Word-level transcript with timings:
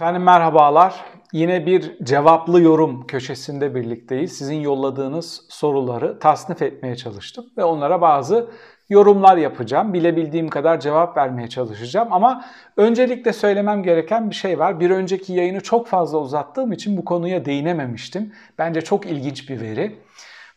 Efendim 0.00 0.22
merhabalar. 0.22 1.04
Yine 1.32 1.66
bir 1.66 2.04
cevaplı 2.04 2.60
yorum 2.60 3.06
köşesinde 3.06 3.74
birlikteyiz. 3.74 4.38
Sizin 4.38 4.60
yolladığınız 4.60 5.46
soruları 5.48 6.18
tasnif 6.18 6.62
etmeye 6.62 6.96
çalıştım 6.96 7.46
ve 7.56 7.64
onlara 7.64 8.00
bazı 8.00 8.50
yorumlar 8.88 9.36
yapacağım. 9.36 9.92
Bilebildiğim 9.92 10.48
kadar 10.48 10.80
cevap 10.80 11.16
vermeye 11.16 11.48
çalışacağım 11.48 12.12
ama 12.12 12.44
öncelikle 12.76 13.32
söylemem 13.32 13.82
gereken 13.82 14.30
bir 14.30 14.34
şey 14.34 14.58
var. 14.58 14.80
Bir 14.80 14.90
önceki 14.90 15.32
yayını 15.32 15.60
çok 15.60 15.86
fazla 15.86 16.18
uzattığım 16.18 16.72
için 16.72 16.96
bu 16.96 17.04
konuya 17.04 17.44
değinememiştim. 17.44 18.32
Bence 18.58 18.80
çok 18.80 19.06
ilginç 19.06 19.50
bir 19.50 19.60
veri. 19.60 19.98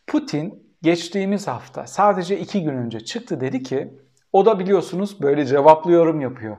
Putin 0.06 0.74
geçtiğimiz 0.82 1.48
hafta 1.48 1.86
sadece 1.86 2.38
iki 2.38 2.62
gün 2.62 2.74
önce 2.74 3.00
çıktı 3.00 3.40
dedi 3.40 3.62
ki 3.62 3.94
o 4.32 4.46
da 4.46 4.58
biliyorsunuz 4.58 5.22
böyle 5.22 5.46
cevaplı 5.46 5.92
yorum 5.92 6.20
yapıyor. 6.20 6.56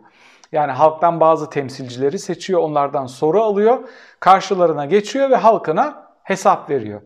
Yani 0.55 0.71
halktan 0.71 1.19
bazı 1.19 1.49
temsilcileri 1.49 2.19
seçiyor, 2.19 2.61
onlardan 2.61 3.05
soru 3.05 3.43
alıyor, 3.43 3.89
karşılarına 4.19 4.85
geçiyor 4.85 5.29
ve 5.29 5.35
halkına 5.35 6.07
hesap 6.23 6.69
veriyor. 6.69 7.01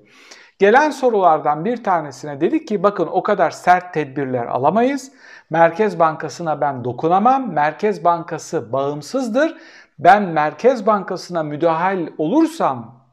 Gelen 0.60 0.90
sorulardan 0.90 1.66
bir 1.66 1.84
tanesine 1.84 2.42
dedik 2.42 2.68
ki 2.68 2.84
bakın 2.84 3.08
o 3.12 3.24
kadar 3.24 3.52
sert 3.52 3.94
tedbirler 3.94 4.46
alamayız. 4.46 5.12
Merkez 5.50 6.00
Bankası'na 6.00 6.62
ben 6.62 6.84
dokunamam. 6.84 7.54
Merkez 7.54 8.04
Bankası 8.04 8.74
bağımsızdır. 8.74 9.58
Ben 10.00 10.24
Merkez 10.24 10.86
Bankası'na 10.86 11.44
müdahil 11.44 12.08
olursam 12.18 13.06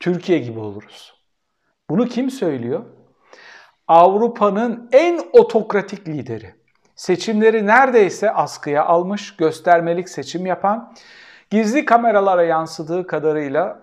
Türkiye 0.00 0.38
gibi 0.38 0.58
oluruz. 0.58 1.14
Bunu 1.90 2.06
kim 2.06 2.30
söylüyor? 2.30 2.84
Avrupa'nın 3.88 4.88
en 4.92 5.20
otokratik 5.32 6.08
lideri 6.08 6.57
seçimleri 6.98 7.66
neredeyse 7.66 8.30
askıya 8.30 8.84
almış, 8.84 9.36
göstermelik 9.36 10.08
seçim 10.08 10.46
yapan, 10.46 10.92
gizli 11.50 11.84
kameralara 11.84 12.42
yansıdığı 12.42 13.06
kadarıyla 13.06 13.78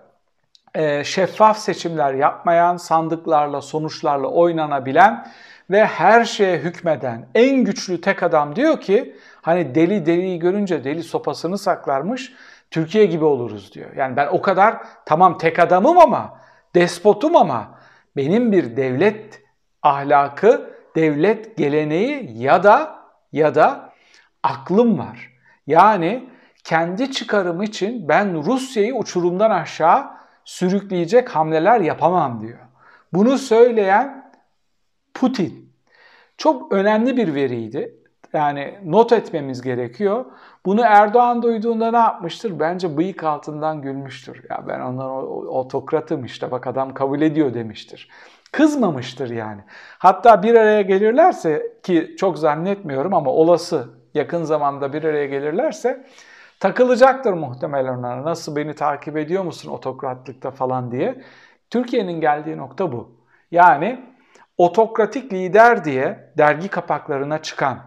e, 0.74 1.04
şeffaf 1.04 1.58
seçimler 1.58 2.14
yapmayan, 2.14 2.76
sandıklarla, 2.76 3.60
sonuçlarla 3.60 4.28
oynanabilen 4.28 5.28
ve 5.70 5.86
her 5.86 6.24
şeye 6.24 6.58
hükmeden 6.58 7.26
en 7.34 7.64
güçlü 7.64 8.00
tek 8.00 8.22
adam 8.22 8.56
diyor 8.56 8.80
ki 8.80 9.16
hani 9.42 9.74
deli 9.74 10.06
deliyi 10.06 10.38
görünce 10.38 10.84
deli 10.84 11.02
sopasını 11.02 11.58
saklarmış 11.58 12.32
Türkiye 12.70 13.06
gibi 13.06 13.24
oluruz 13.24 13.72
diyor. 13.72 13.90
Yani 13.96 14.16
ben 14.16 14.26
o 14.26 14.42
kadar 14.42 14.76
tamam 15.06 15.38
tek 15.38 15.58
adamım 15.58 15.98
ama 15.98 16.40
despotum 16.74 17.36
ama 17.36 17.78
benim 18.16 18.52
bir 18.52 18.76
devlet 18.76 19.42
ahlakı, 19.82 20.70
devlet 20.96 21.56
geleneği 21.56 22.42
ya 22.42 22.62
da 22.62 22.95
ya 23.36 23.54
da 23.54 23.92
aklım 24.42 24.98
var. 24.98 25.32
Yani 25.66 26.28
kendi 26.64 27.12
çıkarım 27.12 27.62
için 27.62 28.08
ben 28.08 28.44
Rusya'yı 28.44 28.94
uçurumdan 28.94 29.50
aşağı 29.50 30.10
sürükleyecek 30.44 31.36
hamleler 31.36 31.80
yapamam 31.80 32.40
diyor. 32.40 32.58
Bunu 33.12 33.38
söyleyen 33.38 34.32
Putin. 35.14 35.72
Çok 36.36 36.72
önemli 36.72 37.16
bir 37.16 37.34
veriydi. 37.34 37.94
Yani 38.32 38.78
not 38.84 39.12
etmemiz 39.12 39.62
gerekiyor. 39.62 40.24
Bunu 40.66 40.80
Erdoğan 40.80 41.42
duyduğunda 41.42 41.90
ne 41.90 41.96
yapmıştır? 41.96 42.60
Bence 42.60 42.96
bıyık 42.96 43.24
altından 43.24 43.82
gülmüştür. 43.82 44.44
Ya 44.50 44.64
ben 44.68 44.80
ondan 44.80 45.10
otokratım 45.48 46.24
işte 46.24 46.50
bak 46.50 46.66
adam 46.66 46.94
kabul 46.94 47.20
ediyor 47.20 47.54
demiştir. 47.54 48.10
Kızmamıştır 48.56 49.30
yani. 49.30 49.60
Hatta 49.98 50.42
bir 50.42 50.54
araya 50.54 50.82
gelirlerse 50.82 51.72
ki 51.82 52.14
çok 52.18 52.38
zannetmiyorum 52.38 53.14
ama 53.14 53.30
olası 53.30 53.88
yakın 54.14 54.44
zamanda 54.44 54.92
bir 54.92 55.04
araya 55.04 55.26
gelirlerse 55.26 56.06
takılacaktır 56.60 57.32
muhtemelen 57.32 57.98
onlara. 57.98 58.24
Nasıl 58.24 58.56
beni 58.56 58.74
takip 58.74 59.16
ediyor 59.16 59.44
musun 59.44 59.70
otokratlıkta 59.70 60.50
falan 60.50 60.90
diye. 60.90 61.22
Türkiye'nin 61.70 62.20
geldiği 62.20 62.56
nokta 62.56 62.92
bu. 62.92 63.10
Yani 63.50 64.04
otokratik 64.58 65.32
lider 65.32 65.84
diye 65.84 66.32
dergi 66.38 66.68
kapaklarına 66.68 67.42
çıkan 67.42 67.78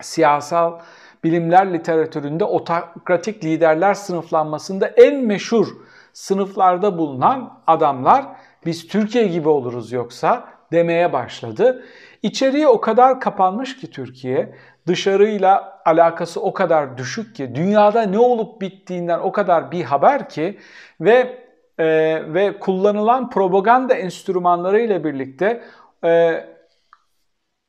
siyasal 0.00 0.80
bilimler 1.24 1.72
literatüründe 1.72 2.44
otokratik 2.44 3.44
liderler 3.44 3.94
sınıflanmasında 3.94 4.86
en 4.86 5.24
meşhur 5.24 5.68
sınıflarda 6.12 6.98
bulunan 6.98 7.60
adamlar 7.66 8.26
biz 8.66 8.88
Türkiye 8.88 9.26
gibi 9.26 9.48
oluruz 9.48 9.92
yoksa 9.92 10.48
demeye 10.72 11.12
başladı. 11.12 11.84
İçeriye 12.22 12.68
o 12.68 12.80
kadar 12.80 13.20
kapanmış 13.20 13.76
ki 13.76 13.90
Türkiye, 13.90 14.54
dışarıyla 14.86 15.82
alakası 15.84 16.40
o 16.40 16.52
kadar 16.52 16.98
düşük 16.98 17.36
ki, 17.36 17.54
dünyada 17.54 18.02
ne 18.02 18.18
olup 18.18 18.60
bittiğinden 18.60 19.18
o 19.18 19.32
kadar 19.32 19.72
bir 19.72 19.84
haber 19.84 20.28
ki 20.28 20.58
ve 21.00 21.44
e, 21.78 21.86
ve 22.34 22.58
kullanılan 22.58 23.30
propaganda 23.30 23.94
enstrümanları 23.94 24.80
ile 24.80 25.04
birlikte 25.04 25.62
e, 26.04 26.44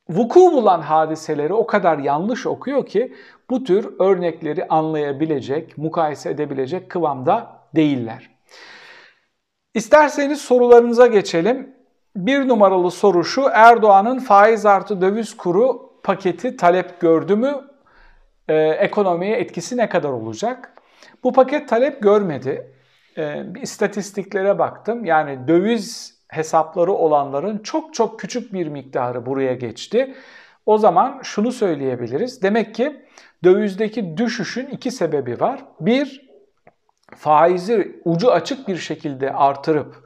vuku 0.09 0.39
bulan 0.39 0.81
hadiseleri 0.81 1.53
o 1.53 1.67
kadar 1.67 1.97
yanlış 1.97 2.45
okuyor 2.45 2.85
ki 2.85 3.15
bu 3.49 3.63
tür 3.63 3.99
örnekleri 3.99 4.67
anlayabilecek, 4.67 5.77
mukayese 5.77 6.29
edebilecek 6.29 6.89
kıvamda 6.89 7.47
değiller. 7.75 8.34
İsterseniz 9.75 10.41
sorularınıza 10.41 11.07
geçelim. 11.07 11.75
Bir 12.15 12.47
numaralı 12.47 12.91
soru 12.91 13.23
şu, 13.23 13.45
Erdoğan'ın 13.53 14.19
faiz 14.19 14.65
artı 14.65 15.01
döviz 15.01 15.37
kuru 15.37 15.91
paketi 16.03 16.57
talep 16.57 16.99
gördü 16.99 17.35
mü? 17.35 17.55
Ee, 18.47 18.55
ekonomiye 18.55 19.37
etkisi 19.37 19.77
ne 19.77 19.89
kadar 19.89 20.09
olacak? 20.09 20.73
Bu 21.23 21.33
paket 21.33 21.69
talep 21.69 22.01
görmedi. 22.01 22.71
Ee, 23.17 23.43
bir 23.55 23.61
istatistiklere 23.61 24.59
baktım. 24.59 25.05
Yani 25.05 25.47
döviz 25.47 26.17
hesapları 26.27 26.91
olanların 26.91 27.57
çok 27.57 27.93
çok 27.93 28.19
küçük 28.19 28.53
bir 28.53 28.67
miktarı 28.67 29.25
buraya 29.25 29.53
geçti. 29.53 30.15
O 30.65 30.77
zaman 30.77 31.19
şunu 31.23 31.51
söyleyebiliriz. 31.51 32.41
Demek 32.41 32.75
ki 32.75 33.05
dövizdeki 33.43 34.17
düşüşün 34.17 34.65
iki 34.65 34.91
sebebi 34.91 35.39
var. 35.39 35.65
Bir, 35.79 36.24
faizi 37.15 38.01
ucu 38.05 38.31
açık 38.31 38.67
bir 38.67 38.77
şekilde 38.77 39.33
artırıp 39.33 40.05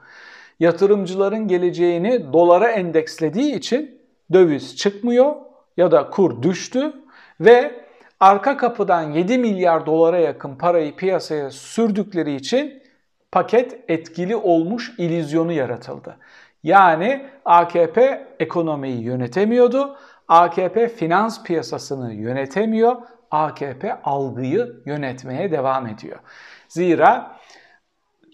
yatırımcıların 0.60 1.48
geleceğini 1.48 2.34
dolara 2.34 2.68
endekslediği 2.68 3.56
için 3.56 4.02
döviz 4.34 4.78
çıkmıyor 4.78 5.36
ya 5.78 5.92
da 5.92 6.10
kur 6.10 6.44
düştü 6.44 6.94
ve 7.40 7.72
arka 8.20 8.58
kapıdan 8.58 9.12
7 9.12 9.38
milyar 9.38 9.86
dolara 9.86 10.18
yakın 10.18 10.56
parayı 10.56 10.96
piyasaya 10.96 11.52
sürdükleri 11.52 12.36
için 12.36 12.84
paket 13.32 13.80
etkili 13.88 14.36
olmuş 14.36 14.94
ilizyonu 14.98 15.52
yaratıldı. 15.52 16.18
Yani 16.64 17.26
AKP 17.46 18.28
ekonomiyi 18.40 19.04
yönetemiyordu. 19.04 19.98
AKP 20.28 20.88
finans 20.88 21.44
piyasasını 21.44 22.14
yönetemiyor. 22.14 22.96
AKP 23.32 24.02
algıyı 24.04 24.82
yönetmeye 24.86 25.52
devam 25.52 25.88
ediyor. 25.88 26.20
Zira 26.70 27.36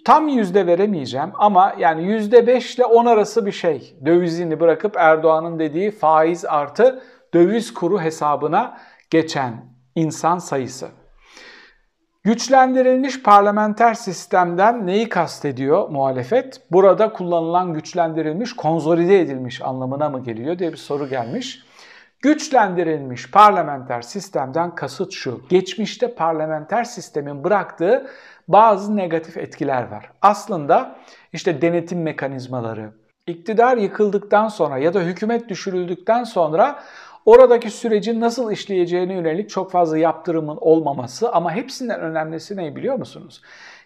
tam 0.06 0.28
yüzde 0.28 0.68
veremeyeceğim 0.68 1.32
ama 1.34 1.76
yani 1.80 2.04
yüzde 2.04 2.48
beş 2.48 2.76
ile 2.76 2.86
on 2.86 3.06
arası 3.06 3.46
bir 3.46 3.52
şey 3.52 3.96
dövizini 4.06 4.60
bırakıp 4.60 4.96
Erdoğan'ın 4.98 5.60
dediği 5.60 5.92
faiz 5.92 6.46
artı 6.46 7.04
döviz 7.34 7.74
kuru 7.74 8.02
hesabına 8.02 8.78
geçen 9.10 9.54
insan 9.96 10.38
sayısı. 10.38 10.88
Güçlendirilmiş 12.24 13.24
parlamenter 13.24 13.94
sistemden 13.94 14.88
neyi 14.88 15.10
kastediyor 15.10 15.90
muhalefet? 15.90 16.62
Burada 16.72 17.14
kullanılan 17.14 17.74
güçlendirilmiş, 17.74 18.56
konsolide 18.56 19.20
edilmiş 19.20 19.62
anlamına 19.62 20.10
mı 20.10 20.24
geliyor 20.24 20.60
diye 20.60 20.72
bir 20.72 20.78
soru 20.78 21.10
gelmiş. 21.10 21.66
Güçlendirilmiş 22.26 23.32
parlamenter 23.32 24.02
sistemden 24.02 24.76
kasıt 24.76 25.14
şu. 25.14 25.42
Geçmişte 25.50 26.16
parlamenter 26.16 26.84
sistemin 26.84 27.44
bıraktığı 27.44 28.08
bazı 28.48 28.98
negatif 28.98 29.38
etkiler 29.38 29.92
var. 29.92 30.12
Aslında 30.22 30.96
işte 31.34 31.62
denetim 31.62 32.02
mekanizmaları, 32.02 32.92
iktidar 33.28 33.78
yıkıldıktan 33.78 34.48
sonra 34.48 34.78
ya 34.78 34.94
da 34.94 35.00
hükümet 35.02 35.50
düşürüldükten 35.50 36.24
sonra 36.24 36.84
oradaki 37.26 37.72
sürecin 37.72 38.22
nasıl 38.22 38.52
işleyeceğine 38.52 39.14
yönelik 39.14 39.50
çok 39.50 39.72
fazla 39.72 39.98
yaptırımın 39.98 40.58
olmaması 40.62 41.32
ama 41.32 41.52
hepsinden 41.52 42.02
önemlisi 42.02 42.58
ne 42.58 42.76
biliyor 42.76 42.96
musunuz? 42.96 43.42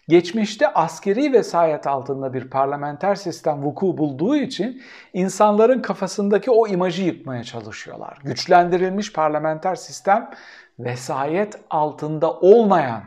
Geçmişte 0.08 0.74
askeri 0.74 1.32
vesayet 1.32 1.86
altında 1.86 2.34
bir 2.34 2.50
parlamenter 2.50 3.14
sistem 3.14 3.62
vuku 3.62 3.98
bulduğu 3.98 4.36
için 4.36 4.82
insanların 5.12 5.82
kafasındaki 5.82 6.50
o 6.50 6.68
imajı 6.68 7.02
yıkmaya 7.02 7.44
çalışıyorlar. 7.44 8.18
Güçlendirilmiş 8.24 9.12
parlamenter 9.12 9.74
sistem 9.74 10.30
vesayet 10.78 11.58
altında 11.70 12.32
olmayan, 12.32 13.02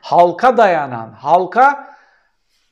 halka 0.00 0.56
dayanan, 0.56 1.12
halka 1.12 1.94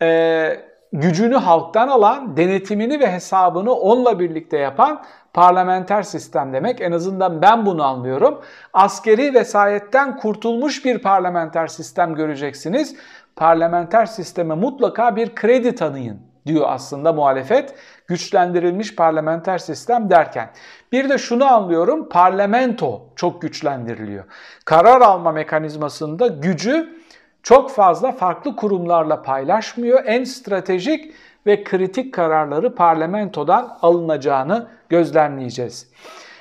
e, 0.02 0.72
gücünü 0.92 1.36
halktan 1.36 1.88
alan, 1.88 2.36
denetimini 2.36 3.00
ve 3.00 3.12
hesabını 3.12 3.72
onunla 3.72 4.18
birlikte 4.18 4.58
yapan 4.58 5.02
parlamenter 5.34 6.02
sistem 6.02 6.52
demek. 6.52 6.80
En 6.80 6.92
azından 6.92 7.42
ben 7.42 7.66
bunu 7.66 7.84
anlıyorum. 7.84 8.40
Askeri 8.72 9.34
vesayetten 9.34 10.16
kurtulmuş 10.16 10.84
bir 10.84 10.98
parlamenter 10.98 11.66
sistem 11.66 12.14
göreceksiniz. 12.14 12.96
Parlamenter 13.36 14.06
sisteme 14.06 14.54
mutlaka 14.54 15.16
bir 15.16 15.34
kredi 15.34 15.74
tanıyın 15.74 16.20
diyor 16.46 16.64
aslında 16.68 17.12
muhalefet 17.12 17.74
güçlendirilmiş 18.06 18.96
parlamenter 18.96 19.58
sistem 19.58 20.10
derken. 20.10 20.50
Bir 20.92 21.08
de 21.08 21.18
şunu 21.18 21.44
anlıyorum 21.44 22.08
parlamento 22.08 23.02
çok 23.16 23.42
güçlendiriliyor. 23.42 24.24
Karar 24.64 25.00
alma 25.00 25.32
mekanizmasında 25.32 26.26
gücü 26.26 27.02
çok 27.42 27.70
fazla 27.70 28.12
farklı 28.12 28.56
kurumlarla 28.56 29.22
paylaşmıyor. 29.22 30.02
En 30.06 30.24
stratejik 30.24 31.14
ve 31.46 31.64
kritik 31.64 32.14
kararları 32.14 32.74
parlamentodan 32.74 33.78
alınacağını 33.82 34.66
gözlemleyeceğiz. 34.88 35.90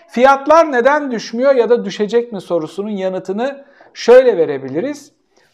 Fiyatlar 0.07 0.71
neden 0.71 1.11
düşmüyor 1.11 1.55
ya 1.55 1.69
da 1.69 1.85
düşecek 1.85 2.31
mi 2.31 2.41
sorusunun 2.41 2.89
yanıtını 2.89 3.65
şöyle 3.93 4.37
verebiliriz. 4.37 5.11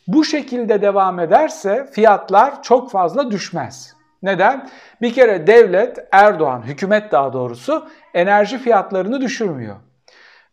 Bu 0.07 0.23
şekilde 0.23 0.81
devam 0.81 1.19
ederse 1.19 1.87
fiyatlar 1.91 2.63
çok 2.63 2.91
fazla 2.91 3.31
düşmez. 3.31 3.95
Neden? 4.23 4.69
Bir 5.01 5.13
kere 5.13 5.47
devlet, 5.47 6.07
Erdoğan, 6.11 6.61
hükümet 6.61 7.11
daha 7.11 7.33
doğrusu 7.33 7.87
enerji 8.13 8.57
fiyatlarını 8.57 9.21
düşürmüyor. 9.21 9.75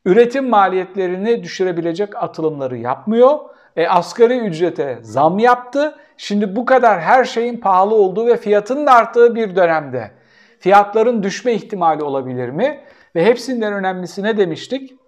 Üretim 0.04 0.48
maliyetlerini 0.48 1.42
düşürebilecek 1.42 2.22
atılımları 2.22 2.76
yapmıyor. 2.76 3.38
E, 3.76 3.88
asgari 3.88 4.38
ücrete 4.38 4.98
zam 5.02 5.38
yaptı. 5.38 5.94
Şimdi 6.16 6.56
bu 6.56 6.64
kadar 6.64 7.00
her 7.00 7.24
şeyin 7.24 7.56
pahalı 7.56 7.94
olduğu 7.94 8.26
ve 8.26 8.36
fiyatının 8.36 8.86
arttığı 8.86 9.34
bir 9.34 9.56
dönemde 9.56 10.10
fiyatların 10.58 11.22
düşme 11.22 11.52
ihtimali 11.52 12.02
olabilir 12.02 12.48
mi? 12.48 12.80
Ve 13.14 13.24
hepsinden 13.24 13.72
önemlisi 13.72 14.22
ne 14.22 14.36
demiştik? 14.36 15.03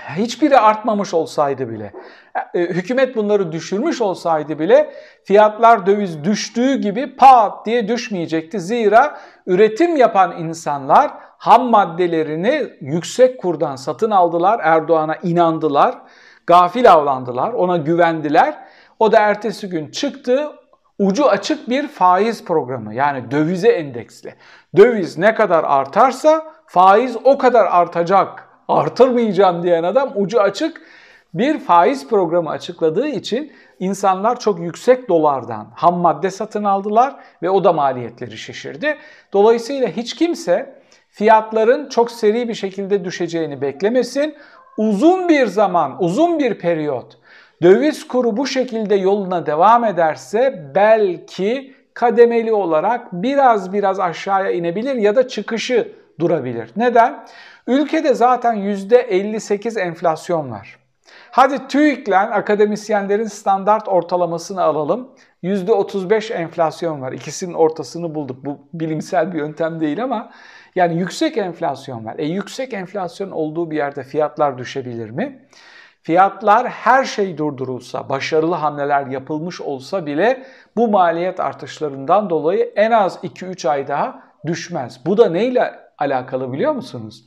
Hiçbiri 0.00 0.58
artmamış 0.58 1.14
olsaydı 1.14 1.70
bile, 1.70 1.92
e, 2.54 2.60
hükümet 2.60 3.16
bunları 3.16 3.52
düşürmüş 3.52 4.00
olsaydı 4.00 4.58
bile 4.58 4.92
fiyatlar 5.24 5.86
döviz 5.86 6.24
düştüğü 6.24 6.74
gibi 6.74 7.16
pat 7.16 7.66
diye 7.66 7.88
düşmeyecekti. 7.88 8.60
Zira 8.60 9.18
üretim 9.46 9.96
yapan 9.96 10.38
insanlar 10.38 11.10
ham 11.38 11.70
maddelerini 11.70 12.68
yüksek 12.80 13.40
kurdan 13.40 13.76
satın 13.76 14.10
aldılar, 14.10 14.60
Erdoğan'a 14.62 15.16
inandılar, 15.16 15.98
gafil 16.46 16.92
avlandılar, 16.92 17.52
ona 17.52 17.76
güvendiler. 17.76 18.54
O 18.98 19.12
da 19.12 19.18
ertesi 19.18 19.68
gün 19.68 19.90
çıktı, 19.90 20.52
ucu 20.98 21.28
açık 21.28 21.68
bir 21.68 21.88
faiz 21.88 22.44
programı 22.44 22.94
yani 22.94 23.30
dövize 23.30 23.68
endeksli. 23.68 24.34
Döviz 24.76 25.18
ne 25.18 25.34
kadar 25.34 25.64
artarsa 25.64 26.52
faiz 26.66 27.16
o 27.24 27.38
kadar 27.38 27.66
artacak 27.70 28.53
artırmayacağım 28.68 29.62
diyen 29.62 29.82
adam 29.82 30.12
ucu 30.16 30.40
açık 30.40 30.80
bir 31.34 31.58
faiz 31.58 32.08
programı 32.08 32.50
açıkladığı 32.50 33.08
için 33.08 33.52
insanlar 33.78 34.40
çok 34.40 34.60
yüksek 34.60 35.08
dolardan 35.08 35.66
ham 35.74 35.94
madde 35.94 36.30
satın 36.30 36.64
aldılar 36.64 37.16
ve 37.42 37.50
o 37.50 37.64
da 37.64 37.72
maliyetleri 37.72 38.38
şişirdi. 38.38 38.96
Dolayısıyla 39.32 39.88
hiç 39.88 40.14
kimse 40.14 40.74
fiyatların 41.08 41.88
çok 41.88 42.10
seri 42.10 42.48
bir 42.48 42.54
şekilde 42.54 43.04
düşeceğini 43.04 43.60
beklemesin. 43.60 44.34
Uzun 44.78 45.28
bir 45.28 45.46
zaman, 45.46 46.02
uzun 46.02 46.38
bir 46.38 46.58
periyot 46.58 47.18
döviz 47.62 48.08
kuru 48.08 48.36
bu 48.36 48.46
şekilde 48.46 48.94
yoluna 48.94 49.46
devam 49.46 49.84
ederse 49.84 50.70
belki 50.74 51.74
kademeli 51.94 52.52
olarak 52.52 53.12
biraz 53.12 53.72
biraz 53.72 54.00
aşağıya 54.00 54.50
inebilir 54.50 54.94
ya 54.94 55.16
da 55.16 55.28
çıkışı 55.28 55.92
durabilir. 56.20 56.70
Neden? 56.76 57.26
Ülkede 57.66 58.14
zaten 58.14 58.56
%58 58.56 59.80
enflasyon 59.80 60.50
var. 60.50 60.78
Hadi 61.30 61.68
TÜİK'le 61.68 62.12
akademisyenlerin 62.12 63.26
standart 63.26 63.88
ortalamasını 63.88 64.62
alalım. 64.62 65.10
%35 65.42 66.32
enflasyon 66.32 67.00
var. 67.00 67.12
İkisinin 67.12 67.54
ortasını 67.54 68.14
bulduk. 68.14 68.44
Bu 68.44 68.58
bilimsel 68.72 69.32
bir 69.32 69.38
yöntem 69.38 69.80
değil 69.80 70.04
ama 70.04 70.30
yani 70.74 70.98
yüksek 70.98 71.38
enflasyon 71.38 72.04
var. 72.04 72.14
E 72.18 72.24
yüksek 72.24 72.72
enflasyon 72.74 73.30
olduğu 73.30 73.70
bir 73.70 73.76
yerde 73.76 74.02
fiyatlar 74.02 74.58
düşebilir 74.58 75.10
mi? 75.10 75.48
Fiyatlar 76.02 76.68
her 76.68 77.04
şey 77.04 77.38
durdurulsa, 77.38 78.08
başarılı 78.08 78.54
hamleler 78.54 79.06
yapılmış 79.06 79.60
olsa 79.60 80.06
bile 80.06 80.46
bu 80.76 80.88
maliyet 80.88 81.40
artışlarından 81.40 82.30
dolayı 82.30 82.72
en 82.76 82.90
az 82.90 83.16
2-3 83.16 83.68
ay 83.68 83.88
daha 83.88 84.22
düşmez. 84.46 85.00
Bu 85.06 85.16
da 85.16 85.28
neyle 85.30 85.74
alakalı 85.98 86.52
biliyor 86.52 86.72
musunuz? 86.72 87.24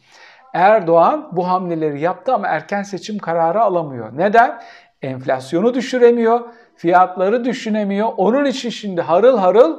Erdoğan 0.58 1.30
bu 1.32 1.48
hamleleri 1.48 2.02
yaptı 2.02 2.34
ama 2.34 2.48
erken 2.48 2.84
seçim 2.84 3.18
kararı 3.18 3.62
alamıyor. 3.62 4.18
Neden? 4.18 4.62
Enflasyonu 5.02 5.74
düşüremiyor, 5.74 6.40
fiyatları 6.76 7.46
düşünemiyor. 7.46 8.10
Onun 8.18 8.46
için 8.46 8.70
şimdi 8.70 9.02
harıl 9.02 9.38
harıl 9.38 9.78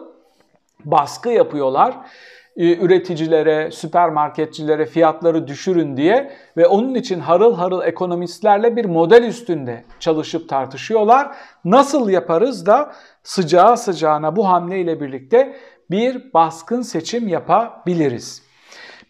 baskı 0.85 1.29
yapıyorlar 1.29 1.95
ee, 2.57 2.77
üreticilere, 2.77 3.71
süpermarketçilere 3.71 4.87
fiyatları 4.87 5.49
düşürün 5.49 5.97
diye 5.97 6.33
ve 6.57 6.67
onun 6.67 6.95
için 6.95 7.21
harıl 7.21 7.55
harıl 7.55 7.83
ekonomistlerle 7.83 8.77
bir 8.77 8.85
model 8.85 9.23
üstünde 9.23 9.85
çalışıp 10.01 10.49
tartışıyorlar. 10.49 11.37
Nasıl 11.65 12.09
yaparız 12.09 12.67
da 12.67 12.93
sıcağı 13.23 13.77
sıcağına 13.77 14.37
bu 14.37 14.49
hamleyle 14.49 15.01
birlikte 15.01 15.57
bir 15.91 16.33
baskın 16.35 16.83
seçim 16.83 17.29
yapabiliriz? 17.29 18.48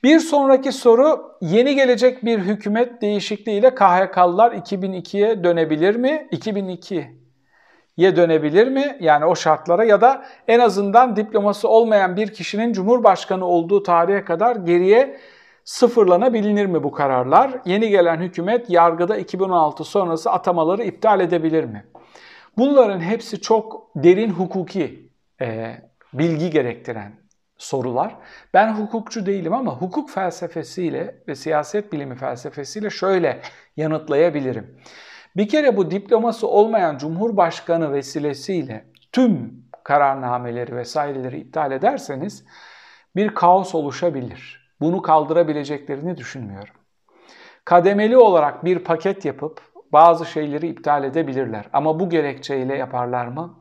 Bir 0.02 0.18
sonraki 0.18 0.72
soru 0.72 1.36
yeni 1.40 1.74
gelecek 1.74 2.24
bir 2.24 2.38
hükümet 2.38 3.02
değişikliğiyle 3.02 3.74
KHK'lılar 3.74 4.52
2002'ye 4.52 5.44
dönebilir 5.44 5.96
mi? 5.96 6.28
2002'ye 6.32 8.16
dönebilir 8.16 8.68
mi? 8.68 8.96
Yani 9.00 9.24
o 9.24 9.36
şartlara 9.36 9.84
ya 9.84 10.00
da 10.00 10.24
en 10.48 10.58
azından 10.60 11.16
diploması 11.16 11.68
olmayan 11.68 12.16
bir 12.16 12.34
kişinin 12.34 12.72
cumhurbaşkanı 12.72 13.44
olduğu 13.44 13.82
tarihe 13.82 14.24
kadar 14.24 14.56
geriye 14.56 15.20
sıfırlanabilir 15.64 16.66
mi 16.66 16.82
bu 16.82 16.92
kararlar? 16.92 17.50
Yeni 17.64 17.88
gelen 17.88 18.16
hükümet 18.16 18.70
yargıda 18.70 19.16
2016 19.16 19.84
sonrası 19.84 20.30
atamaları 20.30 20.84
iptal 20.84 21.20
edebilir 21.20 21.64
mi? 21.64 21.84
Bunların 22.58 23.00
hepsi 23.00 23.40
çok 23.40 23.90
derin 23.96 24.30
hukuki 24.30 25.10
e, 25.40 25.76
bilgi 26.12 26.50
gerektiren 26.50 27.27
sorular. 27.58 28.16
Ben 28.54 28.72
hukukçu 28.72 29.26
değilim 29.26 29.52
ama 29.52 29.72
hukuk 29.72 30.10
felsefesiyle 30.10 31.22
ve 31.28 31.34
siyaset 31.34 31.92
bilimi 31.92 32.14
felsefesiyle 32.14 32.90
şöyle 32.90 33.40
yanıtlayabilirim. 33.76 34.80
Bir 35.36 35.48
kere 35.48 35.76
bu 35.76 35.90
diploması 35.90 36.48
olmayan 36.48 36.98
cumhurbaşkanı 36.98 37.92
vesilesiyle 37.92 38.84
tüm 39.12 39.64
kararnameleri 39.84 40.76
vesaireleri 40.76 41.40
iptal 41.40 41.72
ederseniz 41.72 42.44
bir 43.16 43.34
kaos 43.34 43.74
oluşabilir. 43.74 44.70
Bunu 44.80 45.02
kaldırabileceklerini 45.02 46.16
düşünmüyorum. 46.16 46.74
Kademeli 47.64 48.16
olarak 48.16 48.64
bir 48.64 48.78
paket 48.78 49.24
yapıp 49.24 49.60
bazı 49.92 50.26
şeyleri 50.26 50.68
iptal 50.68 51.04
edebilirler. 51.04 51.64
Ama 51.72 52.00
bu 52.00 52.10
gerekçeyle 52.10 52.76
yaparlar 52.76 53.26
mı? 53.26 53.54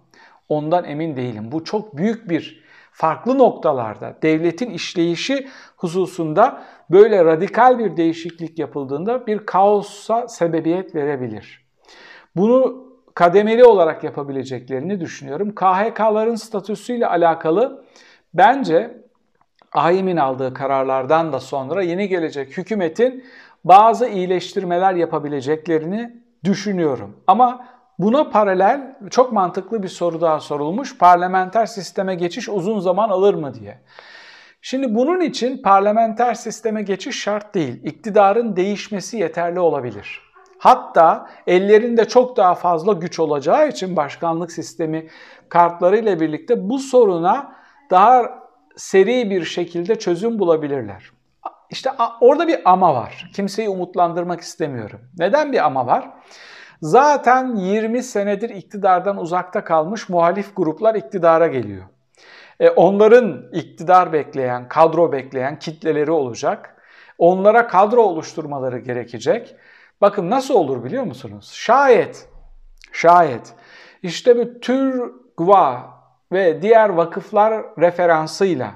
Ondan 0.49 0.83
emin 0.83 1.15
değilim. 1.15 1.51
Bu 1.51 1.63
çok 1.63 1.97
büyük 1.97 2.29
bir 2.29 2.66
farklı 2.97 3.37
noktalarda 3.37 4.17
devletin 4.21 4.69
işleyişi 4.69 5.47
hususunda 5.77 6.63
böyle 6.89 7.25
radikal 7.25 7.79
bir 7.79 7.97
değişiklik 7.97 8.59
yapıldığında 8.59 9.27
bir 9.27 9.45
kaosa 9.45 10.27
sebebiyet 10.27 10.95
verebilir. 10.95 11.65
Bunu 12.35 12.87
kademeli 13.13 13.63
olarak 13.63 14.03
yapabileceklerini 14.03 15.01
düşünüyorum. 15.01 15.55
KHK'ların 15.55 16.35
statüsüyle 16.35 17.07
alakalı 17.07 17.85
bence 18.33 18.97
AYİM'in 19.71 20.17
aldığı 20.17 20.53
kararlardan 20.53 21.33
da 21.33 21.39
sonra 21.39 21.83
yeni 21.83 22.07
gelecek 22.07 22.57
hükümetin 22.57 23.25
bazı 23.63 24.07
iyileştirmeler 24.07 24.93
yapabileceklerini 24.93 26.23
düşünüyorum. 26.43 27.15
Ama 27.27 27.67
Buna 27.99 28.29
paralel 28.29 28.95
çok 29.09 29.31
mantıklı 29.31 29.83
bir 29.83 29.87
soru 29.87 30.21
daha 30.21 30.39
sorulmuş. 30.39 30.97
Parlamenter 30.97 31.65
sisteme 31.65 32.15
geçiş 32.15 32.49
uzun 32.49 32.79
zaman 32.79 33.09
alır 33.09 33.33
mı 33.33 33.53
diye. 33.53 33.79
Şimdi 34.61 34.95
bunun 34.95 35.21
için 35.21 35.61
parlamenter 35.61 36.33
sisteme 36.33 36.81
geçiş 36.81 37.19
şart 37.19 37.55
değil. 37.55 37.83
İktidarın 37.83 38.55
değişmesi 38.55 39.17
yeterli 39.17 39.59
olabilir. 39.59 40.21
Hatta 40.59 41.29
ellerinde 41.47 42.05
çok 42.05 42.37
daha 42.37 42.55
fazla 42.55 42.93
güç 42.93 43.19
olacağı 43.19 43.67
için 43.67 43.95
başkanlık 43.95 44.51
sistemi 44.51 45.07
kartlarıyla 45.49 46.19
birlikte 46.19 46.69
bu 46.69 46.79
soruna 46.79 47.55
daha 47.89 48.39
seri 48.75 49.29
bir 49.29 49.43
şekilde 49.43 49.99
çözüm 49.99 50.39
bulabilirler. 50.39 51.11
İşte 51.69 51.91
orada 52.21 52.47
bir 52.47 52.59
ama 52.65 52.95
var. 52.95 53.31
Kimseyi 53.35 53.69
umutlandırmak 53.69 54.41
istemiyorum. 54.41 54.99
Neden 55.17 55.51
bir 55.51 55.65
ama 55.65 55.87
var? 55.87 56.09
Zaten 56.81 57.55
20 57.55 58.03
senedir 58.03 58.49
iktidardan 58.49 59.17
uzakta 59.17 59.63
kalmış 59.63 60.09
muhalif 60.09 60.55
gruplar 60.55 60.95
iktidara 60.95 61.47
geliyor. 61.47 61.83
E, 62.59 62.69
onların 62.69 63.43
iktidar 63.53 64.13
bekleyen, 64.13 64.67
kadro 64.67 65.11
bekleyen 65.11 65.59
kitleleri 65.59 66.11
olacak. 66.11 66.75
Onlara 67.17 67.67
kadro 67.67 68.01
oluşturmaları 68.01 68.77
gerekecek. 68.79 69.55
Bakın 70.01 70.29
nasıl 70.29 70.53
olur 70.53 70.83
biliyor 70.83 71.03
musunuz? 71.03 71.51
Şayet, 71.53 72.29
şayet 72.91 73.53
işte 74.03 74.37
bir 74.37 74.61
tür 74.61 75.11
GUA 75.37 75.97
ve 76.31 76.61
diğer 76.61 76.89
vakıflar 76.89 77.65
referansıyla 77.77 78.71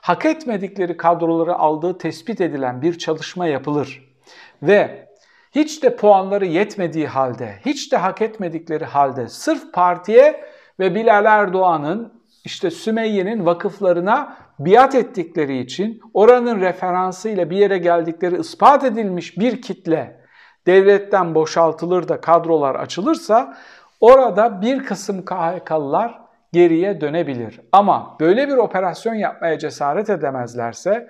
hak 0.00 0.24
etmedikleri 0.24 0.96
kadroları 0.96 1.54
aldığı 1.54 1.98
tespit 1.98 2.40
edilen 2.40 2.82
bir 2.82 2.98
çalışma 2.98 3.46
yapılır 3.46 4.14
ve 4.62 5.08
hiç 5.54 5.82
de 5.82 5.96
puanları 5.96 6.46
yetmediği 6.46 7.06
halde, 7.06 7.54
hiç 7.64 7.92
de 7.92 7.96
hak 7.96 8.22
etmedikleri 8.22 8.84
halde 8.84 9.28
sırf 9.28 9.72
partiye 9.72 10.44
ve 10.80 10.94
Bilal 10.94 11.24
Erdoğan'ın 11.24 12.22
işte 12.44 12.70
Sümeyye'nin 12.70 13.46
vakıflarına 13.46 14.36
biat 14.58 14.94
ettikleri 14.94 15.58
için 15.58 16.00
oranın 16.14 16.60
referansıyla 16.60 17.50
bir 17.50 17.56
yere 17.56 17.78
geldikleri 17.78 18.40
ispat 18.40 18.84
edilmiş 18.84 19.38
bir 19.38 19.62
kitle 19.62 20.20
devletten 20.66 21.34
boşaltılır 21.34 22.08
da 22.08 22.20
kadrolar 22.20 22.74
açılırsa 22.74 23.56
orada 24.00 24.62
bir 24.62 24.84
kısım 24.84 25.24
KHK'lılar 25.24 26.20
geriye 26.52 27.00
dönebilir. 27.00 27.60
Ama 27.72 28.16
böyle 28.20 28.48
bir 28.48 28.56
operasyon 28.56 29.14
yapmaya 29.14 29.58
cesaret 29.58 30.10
edemezlerse 30.10 31.08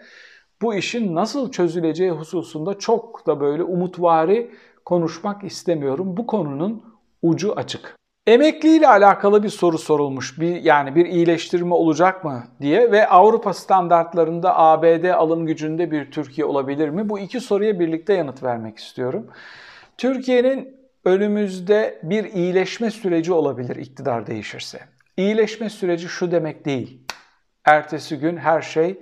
bu 0.65 0.75
işin 0.75 1.15
nasıl 1.15 1.51
çözüleceği 1.51 2.11
hususunda 2.11 2.79
çok 2.79 3.27
da 3.27 3.41
böyle 3.41 3.63
umutvari 3.63 4.51
konuşmak 4.85 5.45
istemiyorum. 5.45 6.17
Bu 6.17 6.27
konunun 6.27 6.83
ucu 7.23 7.53
açık. 7.53 7.97
Emekli 8.27 8.77
ile 8.77 8.89
alakalı 8.89 9.43
bir 9.43 9.49
soru 9.49 9.79
sorulmuş. 9.79 10.41
Bir, 10.41 10.63
yani 10.63 10.95
bir 10.95 11.07
iyileştirme 11.07 11.75
olacak 11.75 12.25
mı 12.25 12.45
diye 12.61 12.93
ve 12.93 13.09
Avrupa 13.09 13.53
standartlarında 13.53 14.59
ABD 14.59 15.05
alım 15.05 15.47
gücünde 15.47 15.91
bir 15.91 16.11
Türkiye 16.11 16.45
olabilir 16.45 16.89
mi? 16.89 17.09
Bu 17.09 17.19
iki 17.19 17.41
soruya 17.41 17.81
birlikte 17.81 18.13
yanıt 18.15 18.43
vermek 18.43 18.79
istiyorum. 18.79 19.27
Türkiye'nin 19.99 20.77
önümüzde 21.05 22.01
bir 22.03 22.25
iyileşme 22.25 22.91
süreci 22.91 23.33
olabilir 23.33 23.77
iktidar 23.77 24.27
değişirse. 24.27 24.81
İyileşme 25.17 25.71
süreci 25.71 26.09
şu 26.09 26.31
demek 26.31 26.65
değil. 26.65 27.01
Ertesi 27.65 28.19
gün 28.19 28.37
her 28.37 28.63
şey 28.63 29.01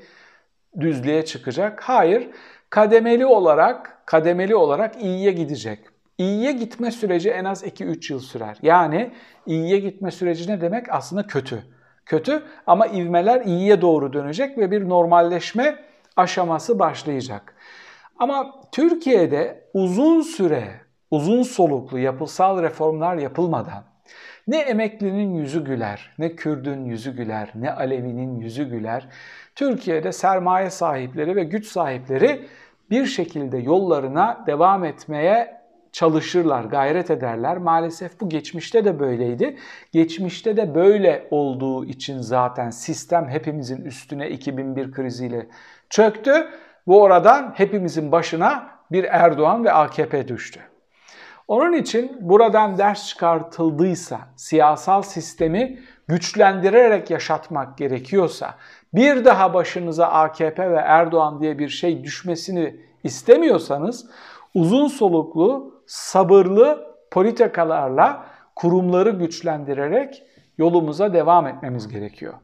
düzlüğe 0.81 1.25
çıkacak. 1.25 1.83
Hayır, 1.83 2.29
kademeli 2.71 3.26
olarak 3.26 4.02
kademeli 4.07 4.57
olarak 4.57 5.02
iyiye 5.02 5.33
gidecek. 5.33 5.79
İyiye 6.19 6.52
gitme 6.52 6.91
süreci 6.91 7.31
en 7.31 7.45
az 7.45 7.64
2-3 7.64 8.12
yıl 8.12 8.21
sürer. 8.21 8.59
Yani 8.62 9.12
iyiye 9.47 9.79
gitme 9.79 10.11
süreci 10.11 10.50
ne 10.50 10.61
demek? 10.61 10.87
Aslında 10.91 11.26
kötü. 11.26 11.64
Kötü 12.07 12.43
ama 12.67 12.87
ivmeler 12.87 13.41
iyiye 13.41 13.81
doğru 13.81 14.12
dönecek 14.12 14.59
ve 14.59 14.71
bir 14.71 14.88
normalleşme 14.88 15.85
aşaması 16.17 16.79
başlayacak. 16.79 17.55
Ama 18.19 18.61
Türkiye'de 18.73 19.69
uzun 19.75 20.21
süre, 20.21 20.81
uzun 21.11 21.43
soluklu 21.43 21.99
yapısal 21.99 22.62
reformlar 22.62 23.17
yapılmadan 23.17 23.91
ne 24.46 24.58
emeklinin 24.58 25.34
yüzü 25.34 25.64
güler, 25.64 26.11
ne 26.18 26.37
Kürdün 26.37 26.84
yüzü 26.84 27.16
güler, 27.16 27.52
ne 27.54 27.72
Alevi'nin 27.72 28.40
yüzü 28.40 28.64
güler. 28.64 29.08
Türkiye'de 29.54 30.12
sermaye 30.12 30.70
sahipleri 30.70 31.37
ve 31.37 31.44
güç 31.44 31.66
sahipleri 31.66 32.46
bir 32.90 33.06
şekilde 33.06 33.58
yollarına 33.58 34.44
devam 34.46 34.84
etmeye 34.84 35.62
çalışırlar, 35.92 36.64
gayret 36.64 37.11
ederler. 37.11 37.56
Maalesef 37.56 38.20
bu 38.20 38.28
geçmişte 38.28 38.84
de 38.84 39.00
böyleydi. 39.00 39.56
Geçmişte 39.92 40.56
de 40.56 40.75
böyle 40.75 41.28
olduğu 41.30 41.84
için 41.84 42.18
zaten 42.18 42.70
sistem 42.70 43.28
hepimizin 43.28 43.84
üstüne 43.84 44.30
2001 44.30 44.92
kriziyle 44.92 45.46
çöktü. 45.90 46.49
Bu 46.87 47.02
oradan 47.02 47.52
hepimizin 47.56 48.12
başına 48.12 48.68
bir 48.92 49.04
Erdoğan 49.04 49.64
ve 49.64 49.72
AKP 49.72 50.28
düştü. 50.28 50.61
Onun 51.49 51.72
için 51.72 52.16
buradan 52.20 52.78
ders 52.78 53.08
çıkartıldıysa, 53.08 54.18
siyasal 54.37 55.02
sistemi 55.02 55.78
güçlendirerek 56.08 57.11
yaşatmak 57.11 57.78
gerekiyorsa, 57.78 58.54
bir 58.94 59.25
daha 59.25 59.54
başınıza 59.54 60.06
AKP 60.06 60.70
ve 60.70 60.76
Erdoğan 60.76 61.40
diye 61.40 61.58
bir 61.58 61.68
şey 61.68 62.04
düşmesini 62.04 62.76
istemiyorsanız, 63.04 64.11
uzun 64.54 64.88
soluklu, 64.88 65.82
sabırlı 65.87 66.94
politikalarla 67.11 68.26
kurumları 68.56 69.11
güçlendirerek 69.11 70.22
yolumuza 70.58 71.14
devam 71.14 71.46
etmemiz 71.46 71.88
gerekiyor. 71.88 72.34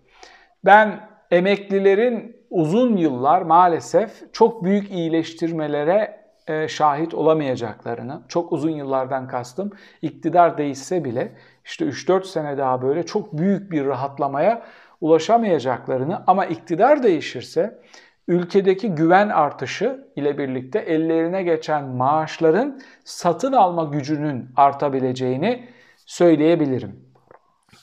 Ben 0.65 1.01
emeklilerin 1.31 2.37
uzun 2.51 2.97
yıllar 2.97 3.43
maalesef 3.43 4.33
çok 4.33 4.65
büyük 4.65 4.91
iyileştirmelere 4.91 6.28
şahit 6.69 7.15
olamayacaklarını, 7.15 8.23
çok 8.29 8.53
uzun 8.53 8.71
yıllardan 8.71 9.29
kastım 9.29 9.71
iktidar 10.03 10.59
değişse 10.59 11.05
bile 11.05 11.33
işte 11.65 11.85
3-4 11.85 12.25
sene 12.25 12.59
daha 12.59 12.83
böyle 12.83 13.07
çok 13.07 13.39
büyük 13.39 13.73
bir 13.73 13.87
rahatlamaya 13.87 14.63
ulaşamayacaklarını 15.01 16.23
ama 16.27 16.47
iktidar 16.47 17.03
değişirse 17.03 17.79
ülkedeki 18.29 18.89
güven 18.95 19.29
artışı 19.29 20.05
ile 20.17 20.39
birlikte 20.39 20.79
ellerine 20.79 21.43
geçen 21.43 21.85
maaşların 21.85 22.81
satın 23.05 23.53
alma 23.53 23.85
gücünün 23.85 24.49
artabileceğini 24.57 25.69
söyleyebilirim. 26.07 27.09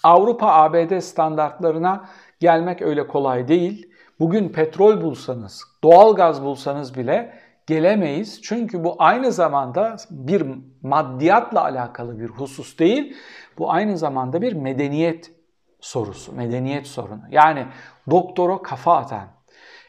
Avrupa 0.04 0.48
ABD 0.48 1.00
standartlarına 1.00 2.10
gelmek 2.40 2.82
öyle 2.82 3.08
kolay 3.08 3.48
değil. 3.48 3.90
Bugün 4.20 4.50
petrol 4.50 5.02
bulsanız, 5.02 5.64
doğal 5.84 6.16
gaz 6.16 6.44
bulsanız 6.44 6.98
bile 6.98 7.34
gelemeyiz. 7.68 8.42
Çünkü 8.42 8.84
bu 8.84 8.96
aynı 9.00 9.32
zamanda 9.32 9.96
bir 10.10 10.46
maddiyatla 10.82 11.64
alakalı 11.64 12.20
bir 12.20 12.30
husus 12.30 12.80
değil. 12.80 13.18
Bu 13.58 13.72
aynı 13.72 13.98
zamanda 13.98 14.42
bir 14.42 14.54
medeniyet 14.54 15.32
sorusu, 15.80 16.34
medeniyet 16.34 16.88
sorunu. 16.88 17.22
Yani 17.30 17.68
doktora 18.12 18.62
kafa 18.62 18.98
atan, 18.98 19.28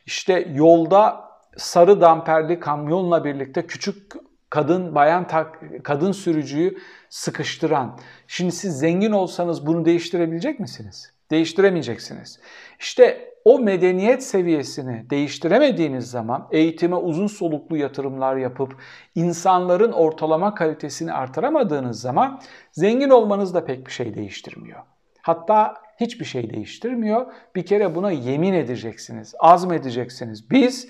işte 0.07 0.49
yolda 0.55 1.27
sarı 1.57 2.01
damperli 2.01 2.61
kamyonla 2.61 3.25
birlikte 3.25 3.67
küçük 3.67 4.13
kadın 4.51 4.95
bayan 4.95 5.27
tak, 5.27 5.61
kadın 5.85 6.13
sürücüyü 6.13 6.79
sıkıştıran. 7.09 7.99
Şimdi 8.27 8.53
siz 8.53 8.79
zengin 8.79 9.13
olsanız 9.13 9.67
bunu 9.67 9.85
değiştirebilecek 9.85 10.61
misiniz? 10.61 11.13
Değiştiremeyeceksiniz. 11.31 12.41
İşte 12.79 13.36
o 13.47 13.59
medeniyet 13.59 14.23
seviyesini 14.23 15.11
değiştiremediğiniz 15.11 16.11
zaman 16.11 16.49
eğitime 16.51 16.97
uzun 16.97 17.27
soluklu 17.27 17.77
yatırımlar 17.77 18.37
yapıp 18.37 18.77
insanların 19.15 19.93
ortalama 19.93 20.55
kalitesini 20.55 21.13
artıramadığınız 21.13 22.01
zaman 22.01 22.41
zengin 22.73 23.11
olmanız 23.11 23.55
da 23.55 23.65
pek 23.65 23.87
bir 23.87 23.93
şey 23.93 24.15
değiştirmiyor. 24.15 24.81
Hatta 25.23 25.75
hiçbir 26.01 26.25
şey 26.25 26.51
değiştirmiyor. 26.51 27.27
Bir 27.57 27.67
kere 27.67 27.95
buna 27.95 28.11
yemin 28.11 28.53
edeceksiniz, 28.53 29.35
azmedeceksiniz. 29.39 30.51
Biz 30.51 30.89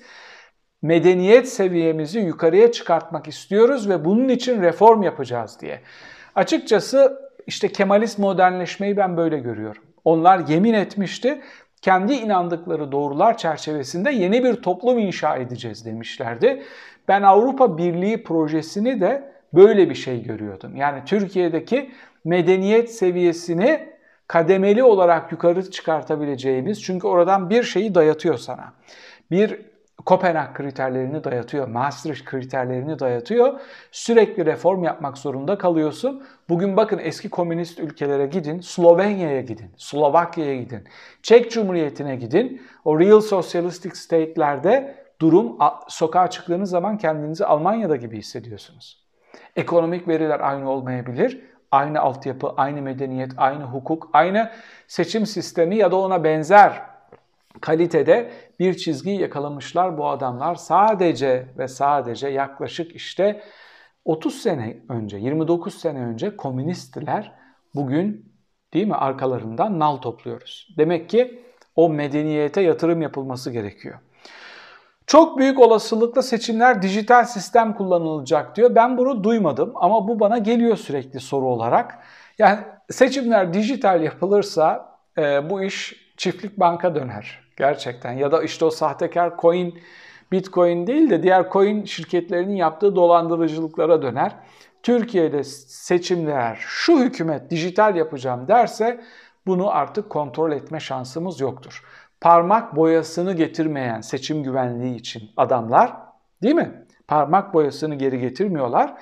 medeniyet 0.81 1.49
seviyemizi 1.49 2.19
yukarıya 2.19 2.71
çıkartmak 2.71 3.27
istiyoruz 3.27 3.89
ve 3.89 4.05
bunun 4.05 4.29
için 4.29 4.61
reform 4.61 5.03
yapacağız 5.03 5.57
diye. 5.61 5.81
Açıkçası 6.35 7.21
işte 7.47 7.71
Kemalist 7.71 8.19
modernleşmeyi 8.19 8.97
ben 8.97 9.17
böyle 9.17 9.39
görüyorum. 9.39 9.83
Onlar 10.05 10.47
yemin 10.47 10.73
etmişti 10.73 11.41
kendi 11.81 12.13
inandıkları 12.13 12.91
doğrular 12.91 13.37
çerçevesinde 13.37 14.11
yeni 14.11 14.43
bir 14.43 14.55
toplum 14.55 14.99
inşa 14.99 15.35
edeceğiz 15.35 15.85
demişlerdi. 15.85 16.63
Ben 17.07 17.21
Avrupa 17.21 17.77
Birliği 17.77 18.23
projesini 18.23 19.01
de 19.01 19.31
böyle 19.53 19.89
bir 19.89 19.95
şey 19.95 20.23
görüyordum. 20.23 20.75
Yani 20.75 21.01
Türkiye'deki 21.05 21.91
medeniyet 22.25 22.91
seviyesini 22.91 23.89
kademeli 24.27 24.83
olarak 24.83 25.31
yukarı 25.31 25.71
çıkartabileceğimiz 25.71 26.83
çünkü 26.83 27.07
oradan 27.07 27.49
bir 27.49 27.63
şeyi 27.63 27.95
dayatıyor 27.95 28.37
sana. 28.37 28.73
Bir 29.31 29.61
Kopenhag 30.05 30.53
kriterlerini 30.53 31.23
dayatıyor, 31.23 31.67
Maastricht 31.67 32.25
kriterlerini 32.25 32.99
dayatıyor. 32.99 33.59
Sürekli 33.91 34.45
reform 34.45 34.83
yapmak 34.83 35.17
zorunda 35.17 35.57
kalıyorsun. 35.57 36.23
Bugün 36.49 36.77
bakın 36.77 36.99
eski 37.03 37.29
komünist 37.29 37.79
ülkelere 37.79 38.25
gidin, 38.25 38.59
Slovenya'ya 38.59 39.41
gidin, 39.41 39.71
Slovakya'ya 39.77 40.55
gidin, 40.55 40.83
Çek 41.23 41.51
Cumhuriyeti'ne 41.51 42.15
gidin. 42.15 42.61
O 42.85 42.99
real 42.99 43.21
socialistic 43.21 43.91
state'lerde 43.95 44.95
durum 45.21 45.57
sokağa 45.87 46.29
çıktığınız 46.29 46.69
zaman 46.69 46.97
kendinizi 46.97 47.45
Almanya'da 47.45 47.95
gibi 47.95 48.17
hissediyorsunuz. 48.17 49.07
Ekonomik 49.55 50.07
veriler 50.07 50.39
aynı 50.39 50.69
olmayabilir. 50.69 51.41
Aynı 51.71 51.99
altyapı, 51.99 52.53
aynı 52.57 52.81
medeniyet, 52.81 53.31
aynı 53.37 53.63
hukuk, 53.63 54.09
aynı 54.13 54.51
seçim 54.87 55.25
sistemi 55.25 55.75
ya 55.75 55.91
da 55.91 55.95
ona 55.95 56.23
benzer 56.23 56.96
kalitede 57.61 58.31
bir 58.59 58.73
çizgiyi 58.73 59.21
yakalamışlar 59.21 59.97
bu 59.97 60.07
adamlar. 60.07 60.55
Sadece 60.55 61.47
ve 61.57 61.67
sadece 61.67 62.27
yaklaşık 62.27 62.95
işte 62.95 63.41
30 64.05 64.41
sene 64.41 64.77
önce, 64.89 65.17
29 65.17 65.73
sene 65.73 65.99
önce 65.99 66.37
komünistler 66.37 67.31
bugün 67.75 68.33
değil 68.73 68.87
mi 68.87 68.95
arkalarından 68.95 69.79
nal 69.79 69.97
topluyoruz. 69.97 70.67
Demek 70.77 71.09
ki 71.09 71.43
o 71.75 71.89
medeniyete 71.89 72.61
yatırım 72.61 73.01
yapılması 73.01 73.51
gerekiyor. 73.51 73.99
Çok 75.07 75.37
büyük 75.37 75.59
olasılıkla 75.59 76.21
seçimler 76.21 76.81
dijital 76.81 77.25
sistem 77.25 77.73
kullanılacak 77.73 78.55
diyor. 78.55 78.75
Ben 78.75 78.97
bunu 78.97 79.23
duymadım 79.23 79.71
ama 79.75 80.07
bu 80.07 80.19
bana 80.19 80.37
geliyor 80.37 80.77
sürekli 80.77 81.19
soru 81.19 81.45
olarak. 81.45 81.99
Yani 82.37 82.59
seçimler 82.89 83.53
dijital 83.53 84.03
yapılırsa 84.03 84.95
e, 85.17 85.49
bu 85.49 85.63
iş 85.63 85.95
çiftlik 86.17 86.59
banka 86.59 86.95
döner 86.95 87.46
gerçekten. 87.57 88.11
Ya 88.11 88.31
da 88.31 88.43
işte 88.43 88.65
o 88.65 88.69
sahtekar 88.69 89.37
coin, 89.37 89.79
bitcoin 90.31 90.87
değil 90.87 91.09
de 91.09 91.23
diğer 91.23 91.51
coin 91.51 91.85
şirketlerinin 91.85 92.55
yaptığı 92.55 92.95
dolandırıcılıklara 92.95 94.01
döner. 94.01 94.35
Türkiye'de 94.83 95.43
seçimler 95.43 96.57
şu 96.59 96.99
hükümet 96.99 97.51
dijital 97.51 97.95
yapacağım 97.95 98.47
derse 98.47 99.01
bunu 99.47 99.75
artık 99.75 100.09
kontrol 100.09 100.51
etme 100.51 100.79
şansımız 100.79 101.39
yoktur. 101.39 101.83
Parmak 102.21 102.75
boyasını 102.75 103.33
getirmeyen 103.33 104.01
seçim 104.01 104.43
güvenliği 104.43 104.95
için 104.95 105.29
adamlar 105.37 105.93
değil 106.43 106.55
mi? 106.55 106.85
Parmak 107.07 107.53
boyasını 107.53 107.95
geri 107.95 108.19
getirmiyorlar. 108.19 108.93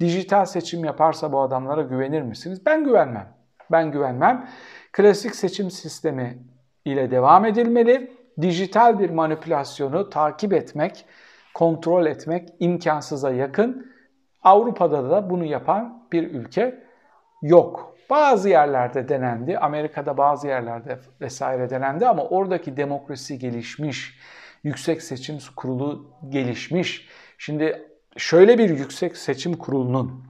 Dijital 0.00 0.44
seçim 0.44 0.84
yaparsa 0.84 1.32
bu 1.32 1.40
adamlara 1.40 1.82
güvenir 1.82 2.22
misiniz? 2.22 2.66
Ben 2.66 2.84
güvenmem. 2.84 3.34
Ben 3.70 3.92
güvenmem. 3.92 4.48
Klasik 4.92 5.34
seçim 5.34 5.70
sistemi 5.70 6.38
ile 6.84 7.10
devam 7.10 7.44
edilmeli. 7.44 8.12
Dijital 8.40 8.98
bir 8.98 9.10
manipülasyonu 9.10 10.10
takip 10.10 10.52
etmek, 10.52 11.04
kontrol 11.54 12.06
etmek 12.06 12.48
imkansıza 12.60 13.30
yakın. 13.30 13.92
Avrupa'da 14.42 15.10
da 15.10 15.30
bunu 15.30 15.44
yapan 15.44 16.06
bir 16.12 16.30
ülke 16.30 16.84
yok. 17.42 17.96
Bazı 18.10 18.48
yerlerde 18.48 19.08
denendi, 19.08 19.58
Amerika'da 19.58 20.16
bazı 20.16 20.48
yerlerde 20.48 20.98
vesaire 21.20 21.70
denendi 21.70 22.06
ama 22.06 22.24
oradaki 22.24 22.76
demokrasi 22.76 23.38
gelişmiş, 23.38 24.18
yüksek 24.64 25.02
seçim 25.02 25.38
kurulu 25.56 26.10
gelişmiş. 26.28 27.08
Şimdi 27.38 27.88
şöyle 28.16 28.58
bir 28.58 28.70
yüksek 28.70 29.16
seçim 29.16 29.56
kurulunun 29.56 30.24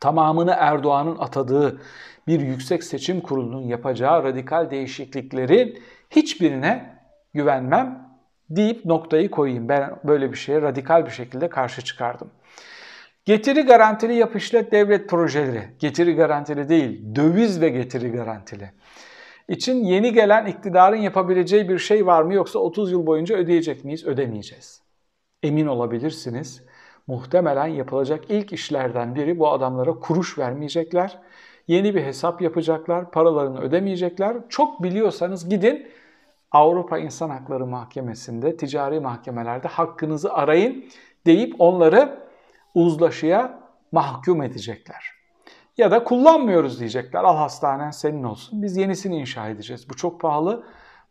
tamamını 0.00 0.54
Erdoğan'ın 0.58 1.18
atadığı 1.18 1.80
bir 2.26 2.40
yüksek 2.40 2.84
seçim 2.84 3.20
kurulunun 3.20 3.62
yapacağı 3.62 4.24
radikal 4.24 4.70
değişikliklerin 4.70 5.82
hiçbirine 6.10 6.98
güvenmem 7.34 8.08
deyip 8.50 8.84
noktayı 8.84 9.30
koyayım. 9.30 9.68
Ben 9.68 9.96
böyle 10.04 10.32
bir 10.32 10.36
şeye 10.36 10.62
radikal 10.62 11.06
bir 11.06 11.10
şekilde 11.10 11.48
karşı 11.48 11.82
çıkardım. 11.84 12.30
Getiri 13.24 13.62
garantili 13.62 14.14
yapışlet 14.14 14.72
devlet 14.72 15.08
projeleri, 15.08 15.68
getiri 15.78 16.14
garantili 16.14 16.68
değil, 16.68 17.14
döviz 17.14 17.60
ve 17.60 17.68
getiri 17.68 18.12
garantili. 18.12 18.70
için 19.48 19.84
yeni 19.84 20.12
gelen 20.12 20.46
iktidarın 20.46 20.96
yapabileceği 20.96 21.68
bir 21.68 21.78
şey 21.78 22.06
var 22.06 22.22
mı 22.22 22.34
yoksa 22.34 22.58
30 22.58 22.92
yıl 22.92 23.06
boyunca 23.06 23.36
ödeyecek 23.36 23.84
miyiz? 23.84 24.06
Ödemeyeceğiz. 24.06 24.82
Emin 25.42 25.66
olabilirsiniz. 25.66 26.64
Muhtemelen 27.06 27.66
yapılacak 27.66 28.24
ilk 28.28 28.52
işlerden 28.52 29.14
biri 29.14 29.38
bu 29.38 29.52
adamlara 29.52 29.92
kuruş 29.92 30.38
vermeyecekler. 30.38 31.18
Yeni 31.68 31.94
bir 31.94 32.02
hesap 32.02 32.42
yapacaklar, 32.42 33.10
paralarını 33.10 33.60
ödemeyecekler. 33.60 34.36
Çok 34.48 34.82
biliyorsanız 34.82 35.48
gidin 35.48 35.88
Avrupa 36.50 36.98
İnsan 36.98 37.30
Hakları 37.30 37.66
Mahkemesi'nde, 37.66 38.56
ticari 38.56 39.00
mahkemelerde 39.00 39.68
hakkınızı 39.68 40.32
arayın 40.32 40.84
deyip 41.26 41.54
onları 41.58 42.18
uzlaşıya 42.74 43.60
mahkum 43.92 44.42
edecekler. 44.42 45.14
Ya 45.78 45.90
da 45.90 46.04
kullanmıyoruz 46.04 46.80
diyecekler. 46.80 47.24
Al 47.24 47.36
hastanen 47.36 47.90
senin 47.90 48.22
olsun. 48.22 48.62
Biz 48.62 48.76
yenisini 48.76 49.16
inşa 49.16 49.48
edeceğiz. 49.48 49.90
Bu 49.90 49.96
çok 49.96 50.20
pahalı. 50.20 50.64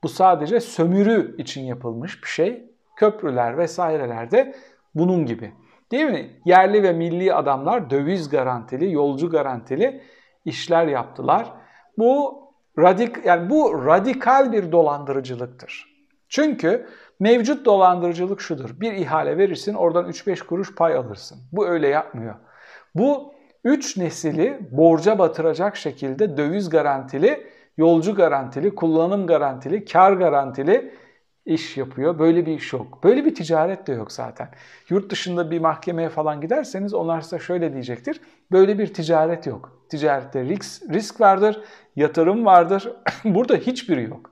Bu 0.03 0.09
sadece 0.09 0.59
sömürü 0.59 1.35
için 1.37 1.61
yapılmış 1.61 2.23
bir 2.23 2.27
şey. 2.27 2.69
Köprüler 2.95 3.57
vesairelerde 3.57 4.55
bunun 4.95 5.25
gibi. 5.25 5.53
Değil 5.91 6.05
mi? 6.05 6.29
Yerli 6.45 6.83
ve 6.83 6.93
milli 6.93 7.33
adamlar 7.33 7.89
döviz 7.89 8.29
garantili, 8.29 8.91
yolcu 8.91 9.29
garantili 9.29 10.01
işler 10.45 10.87
yaptılar. 10.87 11.53
Bu 11.97 12.43
radik 12.79 13.25
yani 13.25 13.49
bu 13.49 13.85
radikal 13.85 14.51
bir 14.51 14.71
dolandırıcılıktır. 14.71 15.93
Çünkü 16.29 16.87
mevcut 17.19 17.65
dolandırıcılık 17.65 18.41
şudur. 18.41 18.69
Bir 18.79 18.93
ihale 18.93 19.37
verirsin, 19.37 19.73
oradan 19.73 20.09
3-5 20.09 20.45
kuruş 20.45 20.75
pay 20.75 20.95
alırsın. 20.95 21.39
Bu 21.51 21.67
öyle 21.67 21.87
yapmıyor. 21.87 22.35
Bu 22.95 23.33
3 23.63 23.97
nesili 23.97 24.59
borca 24.71 25.19
batıracak 25.19 25.75
şekilde 25.75 26.37
döviz 26.37 26.69
garantili, 26.69 27.47
yolcu 27.77 28.15
garantili, 28.15 28.75
kullanım 28.75 29.27
garantili, 29.27 29.85
kar 29.85 30.13
garantili 30.13 30.93
iş 31.45 31.77
yapıyor. 31.77 32.19
Böyle 32.19 32.45
bir 32.45 32.53
iş 32.53 32.73
yok. 32.73 33.03
Böyle 33.03 33.25
bir 33.25 33.35
ticaret 33.35 33.87
de 33.87 33.93
yok 33.93 34.11
zaten. 34.11 34.49
Yurt 34.89 35.11
dışında 35.11 35.51
bir 35.51 35.59
mahkemeye 35.59 36.09
falan 36.09 36.41
giderseniz 36.41 36.93
onlar 36.93 37.21
size 37.21 37.39
şöyle 37.39 37.73
diyecektir. 37.73 38.21
Böyle 38.51 38.79
bir 38.79 38.93
ticaret 38.93 39.47
yok. 39.47 39.82
Ticarette 39.93 40.43
risk, 40.43 40.93
risk 40.93 41.21
vardır, 41.21 41.61
yatırım 41.95 42.45
vardır. 42.45 42.93
Burada 43.23 43.55
hiçbiri 43.55 44.03
yok. 44.03 44.31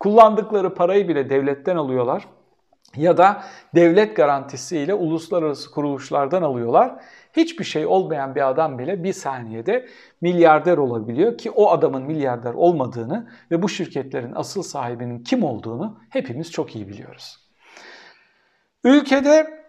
Kullandıkları 0.00 0.74
parayı 0.74 1.08
bile 1.08 1.30
devletten 1.30 1.76
alıyorlar 1.76 2.24
ya 2.96 3.16
da 3.16 3.42
devlet 3.74 4.16
garantisiyle 4.16 4.94
uluslararası 4.94 5.70
kuruluşlardan 5.70 6.42
alıyorlar. 6.42 7.04
Hiçbir 7.32 7.64
şey 7.64 7.86
olmayan 7.86 8.34
bir 8.34 8.48
adam 8.48 8.78
bile 8.78 9.04
bir 9.04 9.12
saniyede 9.12 9.86
milyarder 10.20 10.78
olabiliyor 10.78 11.38
ki 11.38 11.50
o 11.50 11.70
adamın 11.70 12.02
milyarder 12.02 12.54
olmadığını 12.54 13.30
ve 13.50 13.62
bu 13.62 13.68
şirketlerin 13.68 14.32
asıl 14.34 14.62
sahibinin 14.62 15.22
kim 15.22 15.44
olduğunu 15.44 15.98
hepimiz 16.10 16.52
çok 16.52 16.76
iyi 16.76 16.88
biliyoruz. 16.88 17.38
Ülkede 18.84 19.59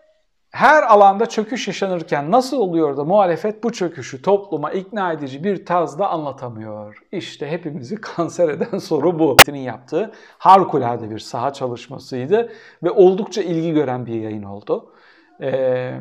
her 0.51 0.83
alanda 0.83 1.25
çöküş 1.25 1.67
yaşanırken 1.67 2.31
nasıl 2.31 2.57
oluyor 2.57 2.97
da 2.97 3.03
muhalefet 3.03 3.63
bu 3.63 3.71
çöküşü 3.71 4.21
topluma 4.21 4.71
ikna 4.71 5.13
edici 5.13 5.43
bir 5.43 5.65
tarzda 5.65 6.09
anlatamıyor? 6.09 7.03
İşte 7.11 7.51
hepimizi 7.51 7.95
kanser 8.01 8.49
eden 8.49 8.77
soru 8.77 9.19
bu. 9.19 9.37
Senin 9.45 9.59
yaptığı 9.59 10.11
harikulade 10.37 11.09
bir 11.09 11.19
saha 11.19 11.53
çalışmasıydı 11.53 12.51
ve 12.83 12.91
oldukça 12.91 13.41
ilgi 13.41 13.73
gören 13.73 14.05
bir 14.05 14.21
yayın 14.21 14.43
oldu. 14.43 14.93
Ee, 15.41 15.93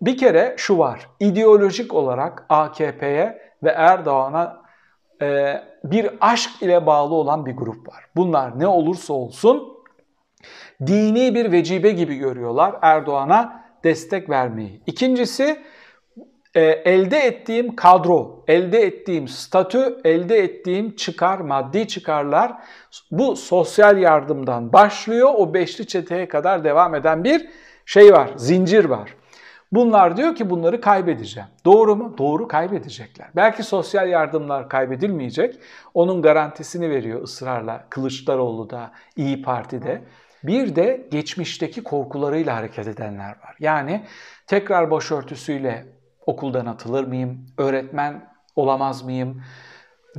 bir 0.00 0.16
kere 0.16 0.54
şu 0.58 0.78
var, 0.78 1.08
ideolojik 1.20 1.94
olarak 1.94 2.46
AKP'ye 2.48 3.52
ve 3.62 3.70
Erdoğan'a 3.70 4.62
e, 5.22 5.60
bir 5.84 6.10
aşk 6.20 6.62
ile 6.62 6.86
bağlı 6.86 7.14
olan 7.14 7.46
bir 7.46 7.56
grup 7.56 7.88
var. 7.88 8.04
Bunlar 8.16 8.58
ne 8.58 8.66
olursa 8.66 9.14
olsun 9.14 9.72
dini 10.86 11.34
bir 11.34 11.52
vecibe 11.52 11.90
gibi 11.90 12.14
görüyorlar 12.16 12.74
Erdoğan'a 12.82 13.61
destek 13.84 14.30
vermeyi. 14.30 14.82
İkincisi 14.86 15.58
e, 16.54 16.60
elde 16.62 17.18
ettiğim 17.18 17.76
kadro, 17.76 18.44
elde 18.48 18.82
ettiğim 18.82 19.28
statü, 19.28 20.00
elde 20.04 20.38
ettiğim 20.38 20.96
çıkar, 20.96 21.38
maddi 21.38 21.88
çıkarlar 21.88 22.52
bu 23.10 23.36
sosyal 23.36 23.98
yardımdan 23.98 24.72
başlıyor. 24.72 25.30
O 25.36 25.54
beşli 25.54 25.86
çeteye 25.86 26.28
kadar 26.28 26.64
devam 26.64 26.94
eden 26.94 27.24
bir 27.24 27.48
şey 27.86 28.12
var, 28.12 28.30
zincir 28.36 28.84
var. 28.84 29.14
Bunlar 29.72 30.16
diyor 30.16 30.34
ki 30.34 30.50
bunları 30.50 30.80
kaybedeceğim. 30.80 31.48
Doğru 31.64 31.96
mu? 31.96 32.14
Doğru 32.18 32.48
kaybedecekler. 32.48 33.28
Belki 33.36 33.62
sosyal 33.62 34.08
yardımlar 34.08 34.68
kaybedilmeyecek. 34.68 35.58
Onun 35.94 36.22
garantisini 36.22 36.90
veriyor 36.90 37.22
ısrarla 37.22 37.84
Kılıçdaroğlu 37.90 38.70
da 38.70 38.92
İyi 39.16 39.42
Parti'de. 39.42 40.02
Bir 40.44 40.76
de 40.76 41.08
geçmişteki 41.10 41.82
korkularıyla 41.82 42.56
hareket 42.56 42.86
edenler 42.86 43.28
var. 43.28 43.56
Yani 43.60 44.04
tekrar 44.46 44.90
başörtüsüyle 44.90 45.86
okuldan 46.26 46.66
atılır 46.66 47.04
mıyım? 47.04 47.46
Öğretmen 47.58 48.32
olamaz 48.56 49.04
mıyım? 49.04 49.42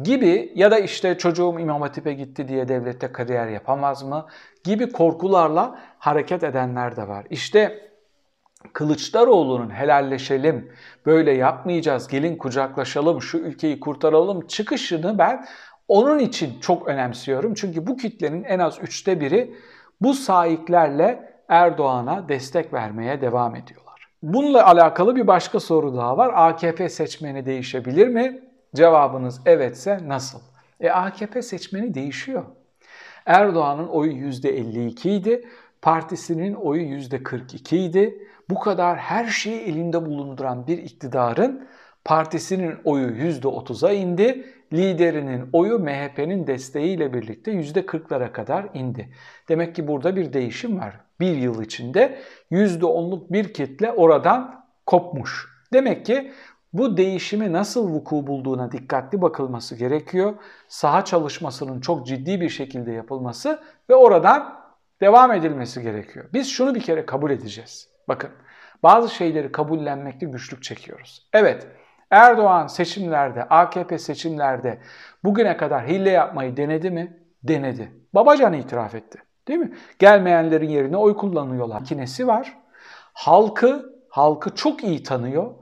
gibi 0.04 0.52
ya 0.56 0.72
da 0.72 0.80
işte 0.80 1.18
çocuğum 1.18 1.60
İmam 1.60 1.82
Hatip'e 1.82 2.14
gitti 2.14 2.48
diye 2.48 2.68
devlette 2.68 3.12
kariyer 3.12 3.48
yapamaz 3.48 4.04
mı? 4.04 4.26
gibi 4.64 4.92
korkularla 4.92 5.80
hareket 6.00 6.44
edenler 6.44 6.96
de 6.96 7.08
var. 7.08 7.26
İşte 7.30 7.90
Kılıçdaroğlu'nun 8.74 9.70
helalleşelim, 9.70 10.72
böyle 11.06 11.32
yapmayacağız, 11.32 12.08
gelin 12.08 12.38
kucaklaşalım, 12.38 13.22
şu 13.22 13.38
ülkeyi 13.38 13.80
kurtaralım 13.80 14.48
çıkışını 14.48 15.18
ben 15.18 15.46
onun 15.88 16.20
için 16.20 16.60
çok 16.60 16.88
önemsiyorum. 16.88 17.54
Çünkü 17.54 17.88
bu 17.88 17.98
kitlenin 17.98 18.44
en 18.44 18.60
az 18.60 18.80
üçte 18.82 19.22
biri 19.22 19.56
bu 20.04 20.14
sahiplerle 20.14 21.34
Erdoğan'a 21.50 22.30
destek 22.30 22.74
vermeye 22.74 23.22
devam 23.22 23.56
ediyorlar. 23.56 24.08
Bununla 24.24 24.68
alakalı 24.68 25.16
bir 25.16 25.28
başka 25.28 25.60
soru 25.60 25.96
daha 25.98 26.18
var. 26.18 26.32
AKP 26.36 26.90
seçmeni 26.90 27.46
değişebilir 27.46 28.08
mi? 28.08 28.40
Cevabınız 28.76 29.42
evetse 29.46 30.00
nasıl? 30.08 30.40
E 30.80 30.90
AKP 30.90 31.42
seçmeni 31.42 31.94
değişiyor. 31.94 32.44
Erdoğan'ın 33.26 33.88
oyu 33.88 34.12
%52 34.12 35.10
idi, 35.10 35.48
partisinin 35.82 36.54
oyu 36.54 36.82
%42 36.84 37.76
idi. 37.76 38.28
Bu 38.50 38.60
kadar 38.60 38.98
her 38.98 39.26
şeyi 39.26 39.62
elinde 39.62 40.06
bulunduran 40.06 40.68
bir 40.68 40.78
iktidarın 40.78 41.68
partisinin 42.06 42.76
oyu 42.84 43.08
%30'a 43.08 43.94
indi, 43.94 44.46
liderinin 44.74 45.50
oyu 45.54 45.80
MHP'nin 45.80 46.48
desteğiyle 46.48 47.14
birlikte 47.14 47.52
%40'lara 47.52 48.32
kadar 48.32 48.66
indi. 48.74 49.14
Demek 49.50 49.76
ki 49.76 49.88
burada 49.88 50.16
bir 50.16 50.34
değişim 50.34 50.80
var. 50.80 51.00
bir 51.20 51.38
yıl 51.38 51.62
içinde 51.62 52.20
%10'luk 52.52 53.34
bir 53.34 53.54
kitle 53.54 53.92
oradan 53.92 54.66
kopmuş. 54.86 55.48
Demek 55.74 56.06
ki 56.06 56.32
bu 56.74 56.98
değişimi 56.98 57.54
nasıl 57.54 57.90
vuku 57.90 58.28
bulduğuna 58.28 58.72
dikkatli 58.72 59.22
bakılması 59.22 59.76
gerekiyor. 59.76 60.34
Saha 60.68 61.06
çalışmasının 61.06 61.82
çok 61.82 62.08
ciddi 62.08 62.42
bir 62.42 62.50
şekilde 62.50 62.92
yapılması 62.92 63.60
ve 63.90 63.96
oradan 63.96 64.60
devam 65.02 65.32
edilmesi 65.32 65.82
gerekiyor. 65.82 66.26
Biz 66.34 66.50
şunu 66.50 66.76
bir 66.76 66.82
kere 66.82 67.06
kabul 67.06 67.32
edeceğiz. 67.32 67.90
Bakın 68.08 68.30
bazı 68.84 69.10
şeyleri 69.10 69.52
kabullenmekte 69.52 70.26
güçlük 70.26 70.64
çekiyoruz. 70.64 71.30
Evet 71.34 71.68
Erdoğan 72.14 72.68
seçimlerde, 72.68 73.44
AKP 73.44 73.98
seçimlerde 73.98 74.80
bugüne 75.24 75.58
kadar 75.58 75.88
hile 75.88 76.10
yapmayı 76.10 76.58
denedi 76.58 76.92
mi? 76.92 77.18
Denedi. 77.44 77.92
Babacan 78.14 78.54
itiraf 78.54 78.96
etti. 78.96 79.20
Değil 79.48 79.60
mi? 79.60 79.74
Gelmeyenlerin 80.00 80.70
yerine 80.70 80.98
oy 80.98 81.18
kullanıyorlar. 81.18 81.80
Makinesi 81.80 82.28
var. 82.28 82.58
Halkı, 83.14 83.94
halkı 84.10 84.56
çok 84.56 84.84
iyi 84.84 85.04
tanıyor. 85.04 85.54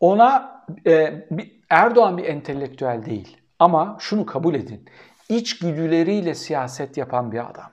Ona 0.00 0.62
e, 0.86 1.24
Erdoğan 1.70 2.18
bir 2.18 2.24
entelektüel 2.24 3.04
değil. 3.04 3.36
Ama 3.58 3.96
şunu 4.00 4.26
kabul 4.26 4.54
edin. 4.54 4.84
İçgüdüleriyle 5.28 6.34
siyaset 6.34 6.96
yapan 6.96 7.32
bir 7.32 7.50
adam. 7.50 7.70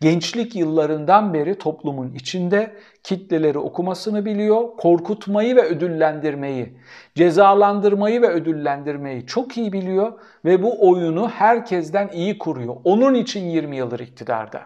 Gençlik 0.00 0.56
yıllarından 0.56 1.34
beri 1.34 1.58
toplumun 1.58 2.14
içinde 2.14 2.72
kitleleri 3.02 3.58
okumasını 3.58 4.24
biliyor, 4.24 4.76
korkutmayı 4.76 5.56
ve 5.56 5.62
ödüllendirmeyi, 5.62 6.72
cezalandırmayı 7.14 8.22
ve 8.22 8.28
ödüllendirmeyi 8.28 9.26
çok 9.26 9.56
iyi 9.56 9.72
biliyor 9.72 10.12
ve 10.44 10.62
bu 10.62 10.88
oyunu 10.90 11.28
herkesten 11.28 12.08
iyi 12.08 12.38
kuruyor. 12.38 12.76
Onun 12.84 13.14
için 13.14 13.44
20 13.44 13.76
yıldır 13.76 14.00
iktidarda. 14.00 14.62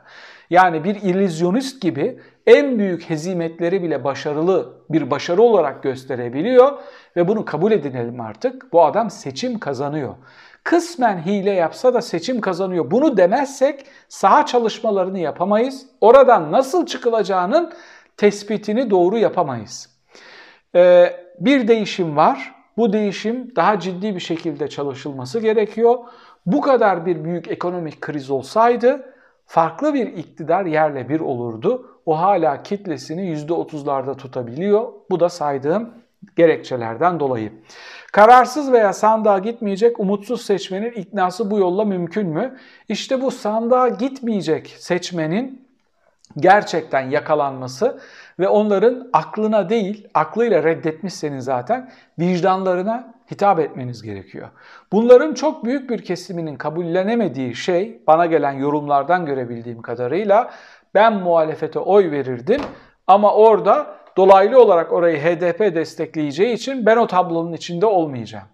Yani 0.51 0.85
bir 0.85 0.95
illüzyonist 0.95 1.83
gibi 1.83 2.21
en 2.47 2.79
büyük 2.79 3.11
hezimetleri 3.11 3.83
bile 3.83 4.05
başarılı 4.05 4.73
bir 4.91 5.11
başarı 5.11 5.43
olarak 5.43 5.83
gösterebiliyor 5.83 6.79
ve 7.17 7.29
bunu 7.29 7.45
kabul 7.45 7.73
edinelim 7.73 8.21
artık. 8.21 8.73
Bu 8.73 8.85
adam 8.85 9.11
seçim 9.11 9.59
kazanıyor 9.59 10.15
kısmen 10.65 11.27
hile 11.27 11.51
yapsa 11.51 11.95
da 11.95 12.03
seçim 12.03 12.41
kazanıyor. 12.41 12.91
Bunu 12.91 13.17
demezsek 13.17 13.87
saha 14.09 14.47
çalışmalarını 14.47 15.19
yapamayız. 15.19 15.87
Oradan 16.01 16.53
nasıl 16.53 16.87
çıkılacağının 16.87 17.73
tespitini 18.17 18.91
doğru 18.91 19.19
yapamayız. 19.19 19.91
Ee, 20.75 21.17
bir 21.41 21.69
değişim 21.69 22.17
var. 22.17 22.55
Bu 22.77 22.93
değişim 22.93 23.57
daha 23.57 23.81
ciddi 23.81 24.15
bir 24.15 24.21
şekilde 24.21 24.69
çalışılması 24.69 25.41
gerekiyor. 25.41 25.99
Bu 26.47 26.61
kadar 26.61 27.07
bir 27.07 27.25
büyük 27.25 27.49
ekonomik 27.49 28.01
kriz 28.01 28.31
olsaydı 28.31 29.15
farklı 29.47 29.95
bir 29.95 30.07
iktidar 30.07 30.65
yerle 30.65 31.09
bir 31.09 31.21
olurdu. 31.21 31.87
O 32.07 32.19
hala 32.19 32.63
kitlesini 32.63 33.35
%30'larda 33.35 34.17
tutabiliyor. 34.17 34.93
Bu 35.11 35.21
da 35.21 35.29
saydığım 35.29 35.91
gerekçelerden 36.37 37.21
dolayı. 37.21 37.53
Kararsız 38.13 38.73
veya 38.73 38.93
sandığa 38.93 39.39
gitmeyecek 39.39 40.01
umutsuz 40.01 40.43
seçmenin 40.43 40.93
iknası 40.93 41.51
bu 41.51 41.59
yolla 41.59 41.85
mümkün 41.85 42.27
mü? 42.27 42.57
İşte 42.89 43.23
bu 43.23 43.31
sandığa 43.31 43.89
gitmeyecek 43.89 44.77
seçmenin 44.79 45.69
gerçekten 46.37 47.11
yakalanması 47.11 48.01
ve 48.39 48.49
onların 48.49 49.11
aklına 49.13 49.69
değil, 49.69 50.09
aklıyla 50.15 50.63
reddetmişseniz 50.65 51.45
zaten 51.45 51.91
vicdanlarına 52.19 53.15
hitap 53.31 53.59
etmeniz 53.59 54.03
gerekiyor. 54.03 54.49
Bunların 54.93 55.35
çok 55.35 55.65
büyük 55.65 55.91
bir 55.91 56.05
kesiminin 56.05 56.57
kabullenemediği 56.57 57.55
şey, 57.55 58.03
bana 58.07 58.27
gelen 58.27 58.53
yorumlardan 58.53 59.27
görebildiğim 59.27 59.83
kadarıyla 59.83 60.51
ben 60.95 61.13
muhalefete 61.13 61.79
oy 61.79 62.11
verirdim 62.11 62.61
ama 63.07 63.35
orada 63.35 64.00
dolaylı 64.17 64.63
olarak 64.63 64.93
orayı 64.93 65.19
HDP 65.19 65.75
destekleyeceği 65.75 66.55
için 66.55 66.87
ben 66.87 66.97
o 66.97 67.07
tablonun 67.07 67.53
içinde 67.53 67.87
olmayacağım. 67.87 68.47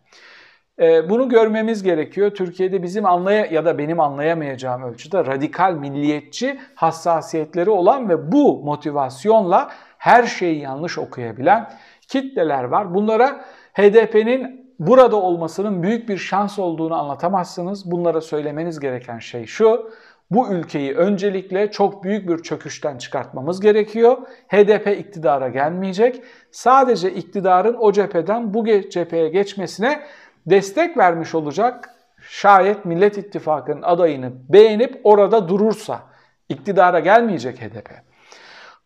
Ee, 0.81 1.11
bunu 1.11 1.29
görmemiz 1.29 1.83
gerekiyor. 1.83 2.31
Türkiye'de 2.31 2.83
bizim 2.83 3.07
anlaya 3.07 3.47
ya 3.47 3.65
da 3.65 3.79
benim 3.79 4.01
anlayamayacağım 4.01 4.83
ölçüde 4.83 5.19
radikal 5.27 5.73
milliyetçi 5.73 6.61
hassasiyetleri 6.75 7.71
olan 7.71 8.09
ve 8.09 8.33
bu 8.33 8.65
motivasyonla 8.65 9.71
her 9.99 10.25
şeyi 10.25 10.61
yanlış 10.61 10.99
okuyabilen 10.99 11.71
kitleler 12.09 12.65
var. 12.65 12.95
Bunlara 12.95 13.45
HDP'nin 13.75 14.67
burada 14.79 15.17
olmasının 15.17 15.83
büyük 15.83 16.09
bir 16.09 16.17
şans 16.17 16.59
olduğunu 16.59 16.95
anlatamazsınız. 16.95 17.91
Bunlara 17.91 18.21
söylemeniz 18.21 18.81
gereken 18.81 19.19
şey 19.19 19.47
şu 19.47 19.91
bu 20.31 20.49
ülkeyi 20.49 20.95
öncelikle 20.95 21.71
çok 21.71 22.05
büyük 22.05 22.29
bir 22.29 22.43
çöküşten 22.43 22.99
çıkartmamız 22.99 23.61
gerekiyor. 23.61 24.17
HDP 24.49 24.87
iktidara 24.87 25.49
gelmeyecek. 25.49 26.23
Sadece 26.51 27.15
iktidarın 27.15 27.77
o 27.79 27.93
cepheden 27.93 28.55
bu 28.55 28.65
cepheye 28.91 29.29
geçmesine 29.29 30.03
destek 30.47 30.97
vermiş 30.97 31.35
olacak. 31.35 31.91
Şayet 32.21 32.85
Millet 32.85 33.19
İttifakı'nın 33.19 33.83
adayını 33.83 34.33
beğenip 34.49 35.01
orada 35.05 35.49
durursa 35.49 36.01
iktidara 36.49 37.01
gelmeyecek 37.01 37.63
HDP. 37.63 37.91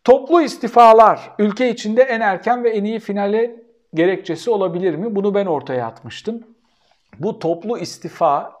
Toplu 0.03 0.41
istifalar 0.41 1.31
ülke 1.39 1.69
içinde 1.69 2.01
en 2.01 2.21
erken 2.21 2.63
ve 2.63 2.69
en 2.69 2.83
iyi 2.83 2.99
finale 2.99 3.55
gerekçesi 3.93 4.51
olabilir 4.51 4.95
mi? 4.95 5.15
Bunu 5.15 5.33
ben 5.33 5.45
ortaya 5.45 5.87
atmıştım. 5.87 6.43
Bu 7.19 7.39
toplu 7.39 7.77
istifa 7.77 8.60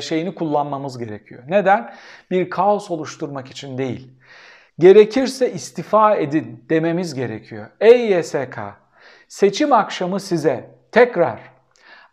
şeyini 0.00 0.34
kullanmamız 0.34 0.98
gerekiyor. 0.98 1.42
Neden? 1.48 1.94
Bir 2.30 2.50
kaos 2.50 2.90
oluşturmak 2.90 3.48
için 3.50 3.78
değil. 3.78 4.10
Gerekirse 4.78 5.52
istifa 5.52 6.16
edin 6.16 6.64
dememiz 6.70 7.14
gerekiyor. 7.14 7.66
Ey 7.80 8.18
YSK, 8.18 8.58
seçim 9.28 9.72
akşamı 9.72 10.20
size 10.20 10.70
tekrar 10.92 11.40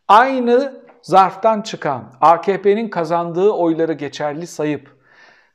aynı 0.07 0.83
zarftan 1.01 1.61
çıkan 1.61 2.13
AKP'nin 2.21 2.89
kazandığı 2.89 3.49
oyları 3.49 3.93
geçerli 3.93 4.47
sayıp 4.47 4.97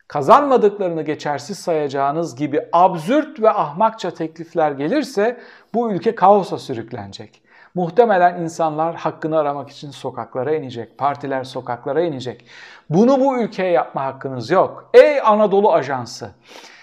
kazanmadıklarını 0.09 1.03
geçersiz 1.03 1.59
sayacağınız 1.59 2.37
gibi 2.37 2.61
absürt 2.73 3.41
ve 3.41 3.51
ahmakça 3.51 4.11
teklifler 4.11 4.73
gelirse 4.73 5.41
bu 5.75 5.93
ülke 5.93 6.15
kaosa 6.15 6.59
sürüklenecek. 6.59 7.42
Muhtemelen 7.75 8.41
insanlar 8.41 8.95
hakkını 8.95 9.39
aramak 9.39 9.71
için 9.71 9.91
sokaklara 9.91 10.55
inecek. 10.55 10.99
Partiler 10.99 11.45
sokaklara 11.45 12.03
inecek. 12.03 12.47
Bunu 12.91 13.21
bu 13.21 13.43
ülkeye 13.43 13.71
yapma 13.71 14.05
hakkınız 14.05 14.51
yok. 14.51 14.91
Ey 14.95 15.21
Anadolu 15.21 15.73
Ajansı! 15.73 16.31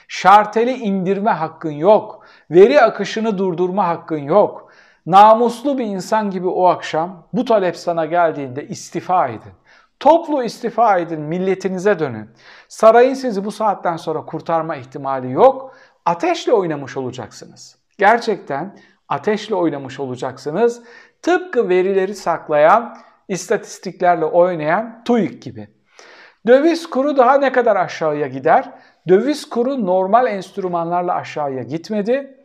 Şarteli 0.08 0.72
indirme 0.72 1.32
hakkın 1.32 1.72
yok. 1.72 2.26
Veri 2.52 2.82
akışını 2.82 3.38
durdurma 3.38 3.88
hakkın 3.88 4.18
yok. 4.18 4.72
Namuslu 5.06 5.78
bir 5.78 5.86
insan 5.86 6.32
gibi 6.32 6.48
o 6.48 6.66
akşam 6.68 7.28
bu 7.34 7.46
talep 7.46 7.78
sana 7.78 8.06
geldiğinde 8.06 8.68
istifa 8.68 9.28
edin. 9.28 9.54
Toplu 10.00 10.44
istifa 10.44 10.98
edin, 10.98 11.22
milletinize 11.22 12.00
dönün. 12.00 12.30
Sarayın 12.68 13.14
sizi 13.14 13.46
bu 13.46 13.52
saatten 13.52 13.98
sonra 13.98 14.26
kurtarma 14.26 14.76
ihtimali 14.76 15.32
yok. 15.32 15.76
Ateşle 16.06 16.54
oynamış 16.54 16.98
olacaksınız. 16.98 17.78
Gerçekten 17.98 18.78
ateşle 19.10 19.56
oynamış 19.56 20.00
olacaksınız. 20.00 20.84
Tıpkı 21.22 21.70
verileri 21.70 22.16
saklayan, 22.16 22.98
istatistiklerle 23.28 24.26
oynayan 24.26 25.04
TÜİK 25.06 25.42
gibi. 25.42 25.68
Döviz 26.48 26.90
kuru 26.90 27.18
daha 27.18 27.38
ne 27.38 27.52
kadar 27.52 27.76
aşağıya 27.76 28.28
gider? 28.28 28.72
Döviz 29.08 29.50
kuru 29.50 29.86
normal 29.86 30.28
enstrümanlarla 30.28 31.16
aşağıya 31.16 31.64
gitmedi. 31.64 32.36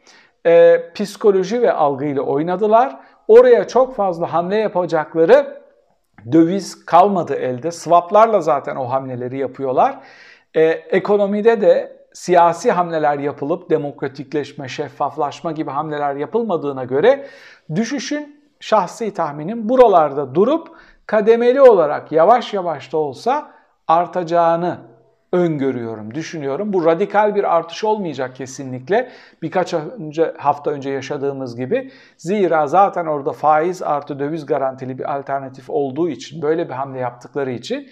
Ee, 0.46 0.90
psikoloji 0.94 1.62
ve 1.62 1.72
algıyla 1.72 2.22
oynadılar. 2.22 2.96
Oraya 3.28 3.68
çok 3.68 3.96
fazla 3.96 4.32
hamle 4.32 4.56
yapacakları 4.56 5.62
döviz 6.32 6.84
kalmadı 6.84 7.34
elde. 7.34 7.70
Swaplarla 7.70 8.40
zaten 8.40 8.76
o 8.76 8.84
hamleleri 8.84 9.38
yapıyorlar. 9.38 9.98
Ee, 10.56 10.62
ekonomide 10.70 11.60
de 11.60 11.96
siyasi 12.14 12.72
hamleler 12.72 13.18
yapılıp 13.18 13.70
demokratikleşme, 13.70 14.68
şeffaflaşma 14.68 15.52
gibi 15.52 15.70
hamleler 15.70 16.16
yapılmadığına 16.16 16.84
göre 16.84 17.26
düşüşün 17.74 18.40
şahsi 18.60 19.14
tahminim 19.14 19.68
buralarda 19.68 20.34
durup 20.34 20.68
kademeli 21.06 21.60
olarak 21.60 22.12
yavaş 22.12 22.54
yavaş 22.54 22.92
da 22.92 22.96
olsa 22.98 23.50
artacağını 23.88 24.78
öngörüyorum, 25.32 26.14
düşünüyorum. 26.14 26.72
Bu 26.72 26.84
radikal 26.84 27.34
bir 27.34 27.56
artış 27.56 27.84
olmayacak 27.84 28.36
kesinlikle. 28.36 29.10
Birkaç 29.42 29.74
önce, 29.74 30.34
hafta 30.38 30.70
önce 30.70 30.90
yaşadığımız 30.90 31.56
gibi. 31.56 31.90
Zira 32.16 32.66
zaten 32.66 33.06
orada 33.06 33.32
faiz 33.32 33.82
artı 33.82 34.18
döviz 34.18 34.46
garantili 34.46 34.98
bir 34.98 35.16
alternatif 35.16 35.70
olduğu 35.70 36.08
için, 36.08 36.42
böyle 36.42 36.68
bir 36.68 36.74
hamle 36.74 36.98
yaptıkları 36.98 37.50
için 37.50 37.90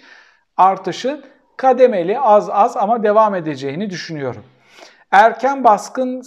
artışın 0.57 1.23
kademeli 1.63 2.19
az 2.19 2.49
az 2.49 2.77
ama 2.77 3.03
devam 3.03 3.35
edeceğini 3.35 3.89
düşünüyorum. 3.89 4.43
Erken 5.11 5.63
baskın 5.63 6.23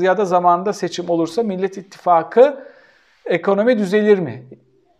ya 0.00 0.18
da 0.18 0.24
zamanda 0.24 0.72
seçim 0.72 1.10
olursa 1.10 1.42
Millet 1.42 1.76
İttifakı 1.78 2.66
ekonomi 3.26 3.78
düzelir 3.78 4.18
mi 4.18 4.46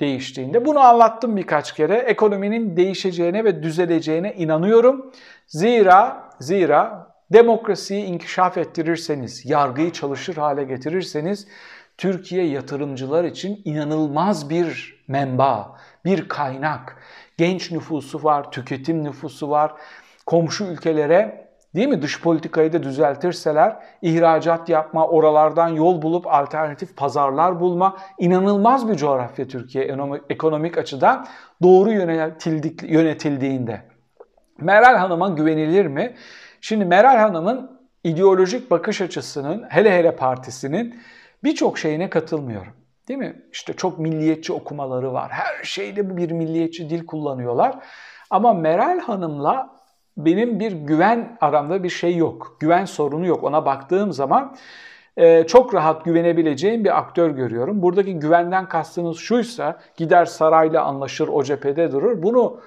değiştiğinde? 0.01 0.65
Bunu 0.65 0.81
anlattım 0.81 1.37
birkaç 1.37 1.73
kere. 1.75 1.95
Ekonominin 1.95 2.77
değişeceğine 2.77 3.45
ve 3.45 3.63
düzeleceğine 3.63 4.35
inanıyorum. 4.35 5.13
Zira 5.47 6.31
zira 6.41 7.13
demokrasiyi 7.33 8.05
inkişaf 8.05 8.59
ettirirseniz, 8.59 9.51
yargıyı 9.51 9.93
çalışır 9.93 10.37
hale 10.37 10.65
getirirseniz 10.65 11.49
Türkiye 11.99 12.47
yatırımcılar 12.47 13.25
için 13.25 13.63
inanılmaz 13.65 14.51
bir 14.51 14.97
menba, 15.09 15.77
bir 16.05 16.29
kaynak. 16.29 16.97
Genç 17.37 17.73
nüfusu 17.73 18.25
var, 18.25 18.51
tüketim 18.51 19.05
nüfusu 19.05 19.51
var. 19.51 19.73
Komşu 20.27 20.65
ülkelere 20.65 21.47
değil 21.75 21.89
mi 21.89 22.03
dış 22.03 22.23
politikayı 22.23 22.73
da 22.73 22.83
düzeltirseler 22.83 23.77
ihracat 24.03 24.69
yapma, 24.69 25.07
oralardan 25.07 25.69
yol 25.69 26.03
bulup 26.03 26.27
alternatif 26.27 26.97
pazarlar 26.97 27.61
bulma 27.61 27.97
inanılmaz 28.19 28.89
bir 28.89 28.95
coğrafya 28.95 29.49
Türkiye 29.49 29.97
ekonomik 30.31 30.79
açıdan 30.79 31.27
doğru 31.63 31.93
yönetildiğinde. 32.83 33.83
Meral 34.61 34.97
Hanım'a 34.97 35.29
güvenilir 35.29 35.87
mi? 35.87 36.15
Şimdi 36.61 36.85
Meral 36.85 37.19
Hanım'ın 37.19 37.81
ideolojik 38.05 38.71
bakış 38.71 39.01
açısının 39.01 39.65
hele 39.69 39.99
hele 39.99 40.17
partisinin 40.17 41.01
birçok 41.45 41.79
şeyine 41.79 42.11
katılmıyorum. 42.11 42.73
Değil 43.09 43.19
mi? 43.19 43.43
İşte 43.53 43.73
çok 43.73 43.99
milliyetçi 43.99 44.53
okumaları 44.53 45.13
var. 45.13 45.31
Her 45.31 45.65
şeyde 45.65 46.17
bir 46.17 46.31
milliyetçi 46.31 46.91
dil 46.91 47.07
kullanıyorlar. 47.07 47.75
Ama 48.31 48.55
Meral 48.55 49.01
Hanım'la 49.01 49.77
benim 50.17 50.61
bir 50.61 50.73
güven 50.73 51.37
aramda 51.41 51.83
bir 51.83 51.89
şey 51.89 52.17
yok. 52.17 52.57
Güven 52.61 52.85
sorunu 52.85 53.27
yok. 53.27 53.45
Ona 53.45 53.67
baktığım 53.67 54.13
zaman 54.13 54.57
e, 55.17 55.47
çok 55.47 55.75
rahat 55.75 56.05
güvenebileceğim 56.05 56.85
bir 56.85 56.99
aktör 56.99 57.31
görüyorum. 57.31 57.83
Buradaki 57.83 58.19
güvenden 58.19 58.69
kastınız 58.69 59.19
şuysa 59.19 59.79
gider 59.97 60.25
sarayla 60.25 60.85
anlaşır 60.85 61.29
o 61.29 61.43
cephede 61.43 61.93
durur. 61.93 62.23
Bunu 62.23 62.61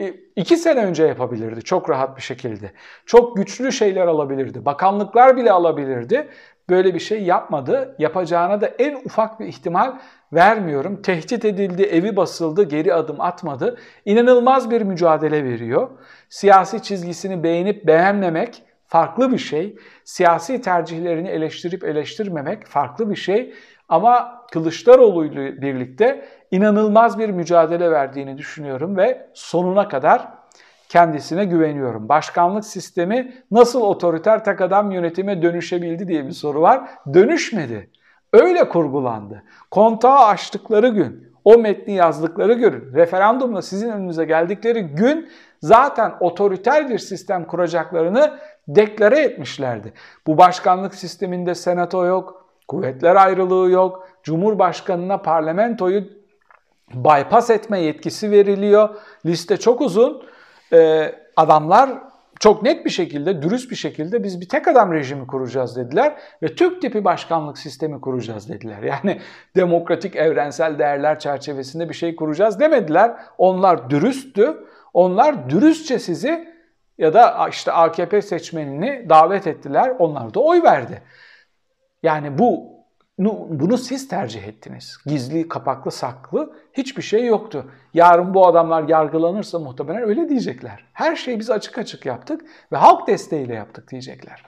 e, 0.00 0.14
iki 0.36 0.56
sene 0.56 0.84
önce 0.84 1.04
yapabilirdi 1.04 1.62
çok 1.62 1.90
rahat 1.90 2.16
bir 2.16 2.22
şekilde. 2.22 2.72
Çok 3.06 3.36
güçlü 3.36 3.72
şeyler 3.72 4.06
alabilirdi. 4.06 4.64
Bakanlıklar 4.64 5.36
bile 5.36 5.52
alabilirdi. 5.52 6.28
Böyle 6.70 6.94
bir 6.94 6.98
şey 7.00 7.22
yapmadı. 7.22 7.96
Yapacağına 7.98 8.60
da 8.60 8.66
en 8.66 8.96
ufak 9.04 9.40
bir 9.40 9.46
ihtimal 9.46 9.92
vermiyorum. 10.32 11.02
Tehdit 11.02 11.44
edildi, 11.44 11.82
evi 11.82 12.16
basıldı, 12.16 12.62
geri 12.62 12.94
adım 12.94 13.20
atmadı. 13.20 13.78
İnanılmaz 14.04 14.70
bir 14.70 14.82
mücadele 14.82 15.44
veriyor. 15.44 15.90
Siyasi 16.28 16.82
çizgisini 16.82 17.42
beğenip 17.42 17.86
beğenmemek 17.86 18.62
farklı 18.86 19.32
bir 19.32 19.38
şey. 19.38 19.76
Siyasi 20.04 20.60
tercihlerini 20.60 21.28
eleştirip 21.28 21.84
eleştirmemek 21.84 22.66
farklı 22.66 23.10
bir 23.10 23.16
şey. 23.16 23.54
Ama 23.88 24.46
Kılıçdaroğlu 24.52 25.24
ile 25.24 25.62
birlikte 25.62 26.28
inanılmaz 26.50 27.18
bir 27.18 27.28
mücadele 27.30 27.90
verdiğini 27.90 28.38
düşünüyorum 28.38 28.96
ve 28.96 29.30
sonuna 29.34 29.88
kadar 29.88 30.37
kendisine 30.88 31.44
güveniyorum. 31.44 32.08
Başkanlık 32.08 32.64
sistemi 32.64 33.34
nasıl 33.50 33.80
otoriter 33.80 34.44
tek 34.44 34.60
adam 34.60 34.90
yönetime 34.90 35.42
dönüşebildi 35.42 36.08
diye 36.08 36.26
bir 36.26 36.32
soru 36.32 36.60
var. 36.60 36.88
Dönüşmedi. 37.14 37.90
Öyle 38.32 38.68
kurgulandı. 38.68 39.42
Kontağı 39.70 40.18
açtıkları 40.18 40.88
gün, 40.88 41.32
o 41.44 41.58
metni 41.58 41.94
yazdıkları 41.94 42.52
gün, 42.52 42.94
referandumla 42.94 43.62
sizin 43.62 43.90
önünüze 43.90 44.24
geldikleri 44.24 44.82
gün 44.82 45.28
zaten 45.62 46.14
otoriter 46.20 46.90
bir 46.90 46.98
sistem 46.98 47.44
kuracaklarını 47.44 48.38
deklare 48.68 49.20
etmişlerdi. 49.20 49.92
Bu 50.26 50.38
başkanlık 50.38 50.94
sisteminde 50.94 51.54
senato 51.54 52.06
yok, 52.06 52.48
kuvvetler 52.68 53.16
ayrılığı 53.16 53.70
yok, 53.70 54.08
cumhurbaşkanına 54.22 55.18
parlamentoyu 55.18 56.04
bypass 56.94 57.50
etme 57.50 57.80
yetkisi 57.80 58.30
veriliyor. 58.30 58.88
Liste 59.26 59.56
çok 59.56 59.80
uzun. 59.80 60.22
Ee, 60.72 61.14
adamlar 61.36 61.90
çok 62.40 62.62
net 62.62 62.84
bir 62.84 62.90
şekilde, 62.90 63.42
dürüst 63.42 63.70
bir 63.70 63.76
şekilde 63.76 64.22
biz 64.24 64.40
bir 64.40 64.48
tek 64.48 64.68
adam 64.68 64.92
rejimi 64.92 65.26
kuracağız 65.26 65.76
dediler 65.76 66.14
ve 66.42 66.54
Türk 66.54 66.82
tipi 66.82 67.04
başkanlık 67.04 67.58
sistemi 67.58 68.00
kuracağız 68.00 68.48
dediler. 68.48 68.82
Yani 68.82 69.20
demokratik 69.56 70.16
evrensel 70.16 70.78
değerler 70.78 71.18
çerçevesinde 71.18 71.88
bir 71.88 71.94
şey 71.94 72.16
kuracağız 72.16 72.60
demediler. 72.60 73.16
Onlar 73.38 73.90
dürüsttü. 73.90 74.64
Onlar 74.94 75.50
dürüstçe 75.50 75.98
sizi 75.98 76.54
ya 76.98 77.14
da 77.14 77.48
işte 77.50 77.72
AKP 77.72 78.22
seçmenini 78.22 79.06
davet 79.08 79.46
ettiler. 79.46 79.92
Onlar 79.98 80.34
da 80.34 80.40
oy 80.40 80.62
verdi. 80.62 81.02
Yani 82.02 82.38
bu 82.38 82.77
bunu 83.18 83.78
siz 83.78 84.08
tercih 84.08 84.42
ettiniz. 84.42 84.96
Gizli, 85.06 85.48
kapaklı, 85.48 85.90
saklı 85.90 86.54
hiçbir 86.72 87.02
şey 87.02 87.26
yoktu. 87.26 87.70
Yarın 87.94 88.34
bu 88.34 88.46
adamlar 88.46 88.88
yargılanırsa 88.88 89.58
muhtemelen 89.58 90.02
öyle 90.02 90.28
diyecekler. 90.28 90.84
Her 90.92 91.16
şeyi 91.16 91.40
biz 91.40 91.50
açık 91.50 91.78
açık 91.78 92.06
yaptık 92.06 92.44
ve 92.72 92.76
halk 92.76 93.08
desteğiyle 93.08 93.54
yaptık 93.54 93.90
diyecekler. 93.90 94.42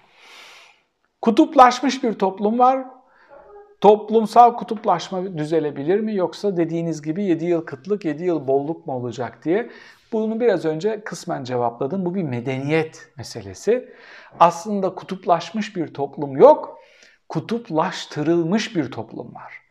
Kutuplaşmış 1.23 2.05
bir 2.05 2.13
toplum 2.13 2.59
var. 2.59 2.85
Toplumsal 3.81 4.57
kutuplaşma 4.57 5.39
düzelebilir 5.39 6.01
mi 6.01 6.15
yoksa 6.15 6.57
dediğiniz 6.57 7.03
gibi 7.03 7.25
7 7.25 7.45
yıl 7.45 7.67
kıtlık 7.67 8.05
7 8.05 8.25
yıl 8.25 8.47
bolluk 8.47 8.87
mu 8.87 8.93
olacak 8.93 9.45
diye 9.45 9.71
bunu 10.13 10.41
biraz 10.41 10.65
önce 10.65 11.05
kısmen 11.05 11.45
cevapladım. 11.45 12.05
Bu 12.05 12.15
bir 12.15 12.23
medeniyet 12.23 13.09
meselesi. 13.17 13.93
Aslında 14.41 14.95
kutuplaşmış 14.95 15.77
bir 15.77 15.95
toplum 15.95 16.37
yok 16.37 16.80
kutuplaştırılmış 17.31 18.77
bir 18.77 18.91
toplum 18.91 19.35
var. 19.35 19.63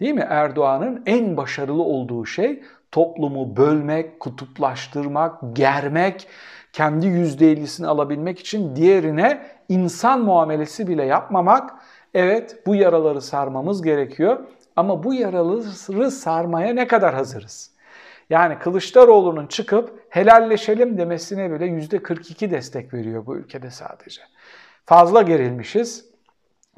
Değil 0.00 0.14
mi? 0.14 0.26
Erdoğan'ın 0.28 1.02
en 1.06 1.36
başarılı 1.36 1.82
olduğu 1.82 2.26
şey 2.26 2.62
toplumu 2.92 3.56
bölmek, 3.56 4.20
kutuplaştırmak, 4.20 5.34
germek, 5.52 6.28
kendi 6.72 7.06
%50'sini 7.06 7.86
alabilmek 7.86 8.38
için 8.38 8.76
diğerine 8.76 9.46
insan 9.68 10.20
muamelesi 10.20 10.88
bile 10.88 11.04
yapmamak. 11.04 11.74
Evet 12.14 12.62
bu 12.66 12.74
yaraları 12.74 13.20
sarmamız 13.20 13.82
gerekiyor 13.82 14.38
ama 14.76 15.02
bu 15.02 15.14
yaraları 15.14 16.10
sarmaya 16.10 16.74
ne 16.74 16.86
kadar 16.86 17.14
hazırız? 17.14 17.70
Yani 18.30 18.58
Kılıçdaroğlu'nun 18.58 19.46
çıkıp 19.46 20.06
helalleşelim 20.08 20.98
demesine 20.98 21.52
bile 21.52 21.66
%42 21.66 22.50
destek 22.50 22.94
veriyor 22.94 23.26
bu 23.26 23.36
ülkede 23.36 23.70
sadece. 23.70 24.22
Fazla 24.84 25.22
gerilmişiz. 25.22 26.15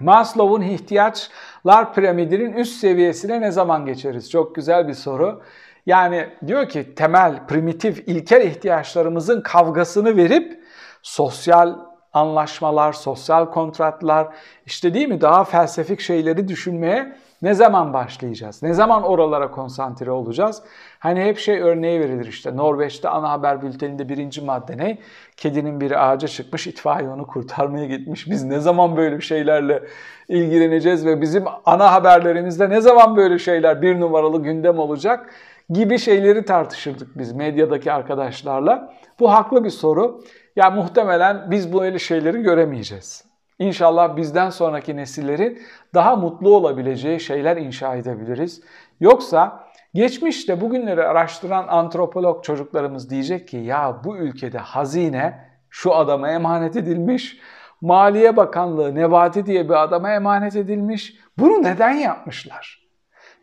Maslow'un 0.00 0.62
ihtiyaçlar 0.62 1.94
piramidinin 1.94 2.52
üst 2.52 2.80
seviyesine 2.80 3.40
ne 3.40 3.50
zaman 3.50 3.86
geçeriz? 3.86 4.30
Çok 4.30 4.54
güzel 4.54 4.88
bir 4.88 4.94
soru. 4.94 5.42
Yani 5.86 6.28
diyor 6.46 6.68
ki 6.68 6.94
temel, 6.94 7.46
primitif, 7.46 8.08
ilkel 8.08 8.42
ihtiyaçlarımızın 8.42 9.40
kavgasını 9.40 10.16
verip 10.16 10.64
sosyal 11.02 11.74
anlaşmalar, 12.12 12.92
sosyal 12.92 13.50
kontratlar, 13.50 14.28
işte 14.66 14.94
değil 14.94 15.08
mi 15.08 15.20
daha 15.20 15.44
felsefik 15.44 16.00
şeyleri 16.00 16.48
düşünmeye 16.48 17.16
ne 17.42 17.54
zaman 17.54 17.92
başlayacağız? 17.92 18.62
Ne 18.62 18.74
zaman 18.74 19.02
oralara 19.02 19.50
konsantre 19.50 20.10
olacağız? 20.10 20.62
Hani 20.98 21.24
hep 21.24 21.38
şey 21.38 21.60
örneği 21.60 22.00
verilir 22.00 22.26
işte. 22.26 22.56
Norveç'te 22.56 23.08
ana 23.08 23.30
haber 23.30 23.62
bülteninde 23.62 24.08
birinci 24.08 24.40
madde 24.40 24.76
ne? 24.76 24.98
Kedinin 25.36 25.80
biri 25.80 25.98
ağaca 25.98 26.28
çıkmış, 26.28 26.66
itfaiye 26.66 27.08
onu 27.08 27.26
kurtarmaya 27.26 27.86
gitmiş. 27.86 28.30
Biz 28.30 28.44
ne 28.44 28.60
zaman 28.60 28.96
böyle 28.96 29.20
şeylerle 29.20 29.82
ilgileneceğiz 30.28 31.06
ve 31.06 31.20
bizim 31.20 31.44
ana 31.64 31.92
haberlerimizde 31.92 32.70
ne 32.70 32.80
zaman 32.80 33.16
böyle 33.16 33.38
şeyler 33.38 33.82
bir 33.82 34.00
numaralı 34.00 34.42
gündem 34.42 34.78
olacak 34.78 35.30
gibi 35.70 35.98
şeyleri 35.98 36.44
tartışırdık 36.44 37.18
biz 37.18 37.32
medyadaki 37.32 37.92
arkadaşlarla. 37.92 38.94
Bu 39.20 39.32
haklı 39.32 39.64
bir 39.64 39.70
soru. 39.70 40.20
Ya 40.56 40.70
muhtemelen 40.70 41.50
biz 41.50 41.74
böyle 41.74 41.98
şeyleri 41.98 42.42
göremeyeceğiz. 42.42 43.27
İnşallah 43.58 44.16
bizden 44.16 44.50
sonraki 44.50 44.96
nesillerin 44.96 45.62
daha 45.94 46.16
mutlu 46.16 46.56
olabileceği 46.56 47.20
şeyler 47.20 47.56
inşa 47.56 47.94
edebiliriz. 47.96 48.60
Yoksa 49.00 49.64
geçmişte 49.94 50.60
bugünleri 50.60 51.04
araştıran 51.04 51.68
antropolog 51.68 52.44
çocuklarımız 52.44 53.10
diyecek 53.10 53.48
ki 53.48 53.56
ya 53.56 54.00
bu 54.04 54.16
ülkede 54.16 54.58
hazine 54.58 55.48
şu 55.70 55.94
adama 55.94 56.30
emanet 56.30 56.76
edilmiş. 56.76 57.38
Maliye 57.80 58.36
Bakanlığı 58.36 58.94
Nebati 58.94 59.46
diye 59.46 59.68
bir 59.68 59.82
adama 59.82 60.10
emanet 60.12 60.56
edilmiş. 60.56 61.16
Bunu 61.38 61.62
neden 61.62 61.92
yapmışlar? 61.92 62.88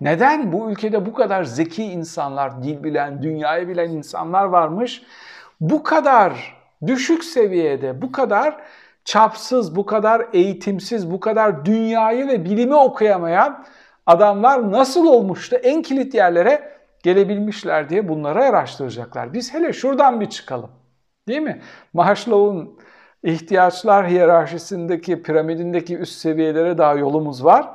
Neden 0.01 0.51
bu 0.51 0.71
ülkede 0.71 1.05
bu 1.05 1.13
kadar 1.13 1.43
zeki 1.43 1.83
insanlar, 1.83 2.63
dil 2.63 2.83
bilen, 2.83 3.21
dünyayı 3.21 3.67
bilen 3.67 3.89
insanlar 3.89 4.45
varmış? 4.45 5.03
Bu 5.61 5.83
kadar 5.83 6.57
düşük 6.87 7.23
seviyede, 7.23 8.01
bu 8.01 8.11
kadar 8.11 8.57
çapsız, 9.05 9.75
bu 9.75 9.85
kadar 9.85 10.27
eğitimsiz, 10.33 11.11
bu 11.11 11.19
kadar 11.19 11.65
dünyayı 11.65 12.27
ve 12.27 12.45
bilimi 12.45 12.75
okuyamayan 12.75 13.65
adamlar 14.05 14.71
nasıl 14.71 15.05
olmuştu 15.05 15.55
en 15.55 15.81
kilit 15.81 16.13
yerlere 16.13 16.71
gelebilmişler 17.03 17.89
diye 17.89 18.09
bunları 18.09 18.43
araştıracaklar. 18.43 19.33
Biz 19.33 19.53
hele 19.53 19.73
şuradan 19.73 20.21
bir 20.21 20.29
çıkalım. 20.29 20.69
Değil 21.27 21.41
mi? 21.41 21.61
Maslow'un 21.93 22.79
ihtiyaçlar 23.23 24.07
hiyerarşisindeki, 24.09 25.23
piramidindeki 25.23 25.97
üst 25.97 26.15
seviyelere 26.19 26.77
daha 26.77 26.93
yolumuz 26.93 27.45
var. 27.45 27.69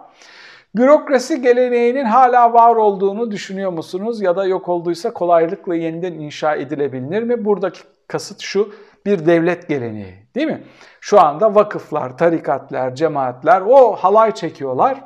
Bürokrasi 0.74 1.42
geleneğinin 1.42 2.04
hala 2.04 2.52
var 2.52 2.76
olduğunu 2.76 3.30
düşünüyor 3.30 3.72
musunuz? 3.72 4.20
Ya 4.20 4.36
da 4.36 4.44
yok 4.44 4.68
olduysa 4.68 5.12
kolaylıkla 5.12 5.74
yeniden 5.74 6.12
inşa 6.12 6.54
edilebilir 6.54 7.22
mi? 7.22 7.44
Buradaki 7.44 7.80
kasıt 8.08 8.40
şu, 8.40 8.72
bir 9.06 9.26
devlet 9.26 9.68
geleneği 9.68 10.26
değil 10.34 10.46
mi? 10.46 10.64
Şu 11.00 11.20
anda 11.20 11.54
vakıflar, 11.54 12.18
tarikatlar, 12.18 12.94
cemaatler 12.94 13.60
o 13.60 13.92
halay 13.96 14.34
çekiyorlar 14.34 15.04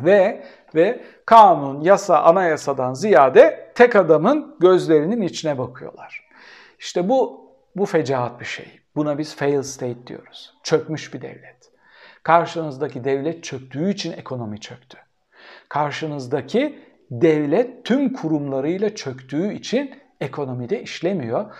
ve 0.00 0.44
ve 0.74 1.04
kanun, 1.26 1.80
yasa, 1.80 2.22
anayasadan 2.22 2.94
ziyade 2.94 3.72
tek 3.74 3.96
adamın 3.96 4.56
gözlerinin 4.60 5.20
içine 5.20 5.58
bakıyorlar. 5.58 6.28
İşte 6.78 7.08
bu 7.08 7.48
bu 7.76 7.86
fecaat 7.86 8.40
bir 8.40 8.44
şey. 8.44 8.80
Buna 8.96 9.18
biz 9.18 9.36
fail 9.36 9.62
state 9.62 10.06
diyoruz. 10.06 10.54
Çökmüş 10.62 11.14
bir 11.14 11.22
devlet. 11.22 11.70
Karşınızdaki 12.22 13.04
devlet 13.04 13.44
çöktüğü 13.44 13.90
için 13.90 14.12
ekonomi 14.12 14.60
çöktü. 14.60 14.98
Karşınızdaki 15.68 16.78
devlet 17.10 17.84
tüm 17.84 18.12
kurumlarıyla 18.12 18.94
çöktüğü 18.94 19.52
için 19.52 19.94
ekonomide 20.20 20.82
işlemiyor. 20.82 21.54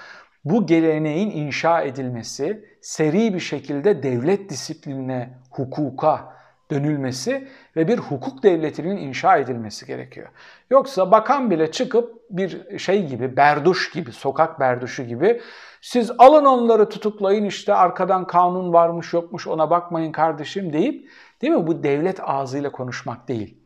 Bu 0.51 0.67
geleneğin 0.67 1.31
inşa 1.31 1.83
edilmesi, 1.83 2.65
seri 2.81 3.35
bir 3.35 3.41
şekilde 3.41 4.03
devlet 4.03 4.51
disiplinine, 4.51 5.39
hukuka 5.51 6.33
dönülmesi 6.71 7.49
ve 7.77 7.89
bir 7.89 7.99
hukuk 7.99 8.43
devletinin 8.43 8.97
inşa 8.97 9.37
edilmesi 9.37 9.87
gerekiyor. 9.87 10.29
Yoksa 10.71 11.11
bakan 11.11 11.51
bile 11.51 11.71
çıkıp 11.71 12.15
bir 12.31 12.79
şey 12.79 13.07
gibi, 13.07 13.37
berduş 13.37 13.91
gibi, 13.91 14.13
sokak 14.13 14.61
berduşu 14.61 15.03
gibi 15.03 15.41
siz 15.81 16.11
alın 16.19 16.45
onları 16.45 16.89
tutuklayın 16.89 17.45
işte 17.45 17.75
arkadan 17.75 18.27
kanun 18.27 18.73
varmış 18.73 19.13
yokmuş 19.13 19.47
ona 19.47 19.71
bakmayın 19.71 20.13
kardeşim 20.13 20.73
deyip 20.73 21.09
değil 21.43 21.53
mi 21.53 21.67
bu 21.67 21.83
devlet 21.83 22.21
ağzıyla 22.23 22.73
konuşmak 22.73 23.29
değil. 23.29 23.59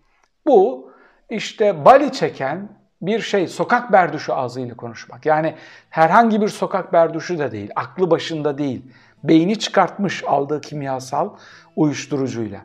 Bu 0.46 0.90
işte 1.30 1.84
bali 1.84 2.12
çeken 2.12 2.81
bir 3.02 3.20
şey 3.20 3.48
sokak 3.48 3.92
berduşu 3.92 4.34
ağzıyla 4.34 4.74
konuşmak. 4.76 5.26
Yani 5.26 5.54
herhangi 5.90 6.40
bir 6.40 6.48
sokak 6.48 6.92
berduşu 6.92 7.38
da 7.38 7.52
değil, 7.52 7.70
aklı 7.76 8.10
başında 8.10 8.58
değil. 8.58 8.82
Beyni 9.24 9.58
çıkartmış 9.58 10.24
aldığı 10.24 10.60
kimyasal 10.60 11.30
uyuşturucuyla. 11.76 12.60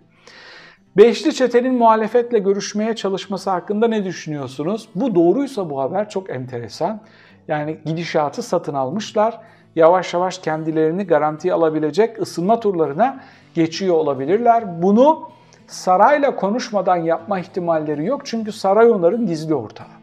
Beşli 0.97 1.33
çetenin 1.33 1.75
muhalefetle 1.75 2.39
görüşmeye 2.39 2.95
çalışması 2.95 3.49
hakkında 3.49 3.87
ne 3.87 4.05
düşünüyorsunuz? 4.05 4.89
Bu 4.95 5.15
doğruysa 5.15 5.69
bu 5.69 5.81
haber 5.81 6.09
çok 6.09 6.29
enteresan. 6.29 7.01
Yani 7.47 7.79
gidişatı 7.85 8.43
satın 8.43 8.73
almışlar. 8.73 9.39
Yavaş 9.75 10.13
yavaş 10.13 10.37
kendilerini 10.37 11.07
garantiye 11.07 11.53
alabilecek 11.53 12.21
ısınma 12.21 12.59
turlarına 12.59 13.23
geçiyor 13.53 13.95
olabilirler. 13.95 14.81
Bunu 14.81 15.29
sarayla 15.67 16.35
konuşmadan 16.35 16.95
yapma 16.95 17.39
ihtimalleri 17.39 18.05
yok. 18.05 18.25
Çünkü 18.25 18.51
saray 18.51 18.89
onların 18.89 19.25
gizli 19.25 19.55
ortağı. 19.55 19.96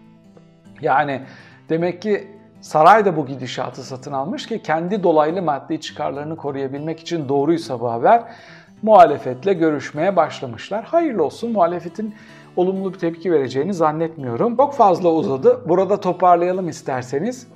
Yani 0.85 1.20
demek 1.68 2.03
ki 2.03 2.29
saray 2.61 3.05
da 3.05 3.16
bu 3.16 3.27
gidişatı 3.27 3.83
satın 3.83 4.12
almış 4.12 4.47
ki 4.47 4.62
kendi 4.62 5.03
dolaylı 5.03 5.42
maddi 5.42 5.81
çıkarlarını 5.81 6.37
koruyabilmek 6.37 7.01
için 7.01 7.29
doğruysa 7.29 7.81
bu 7.81 7.90
haber 7.90 8.23
muhalefetle 8.83 9.53
görüşmeye 9.53 10.16
başlamışlar. 10.16 10.85
Hayırlı 10.85 11.25
olsun 11.25 11.53
muhalefetin 11.53 12.14
olumlu 12.57 12.94
bir 12.94 12.99
tepki 12.99 13.33
vereceğini 13.33 13.75
zannetmiyorum. 13.75 14.57
Çok 14.57 14.75
fazla 14.75 15.12
uzadı. 15.12 15.68
Burada 15.68 16.01
toparlayalım 16.01 16.68
isterseniz. 16.68 17.47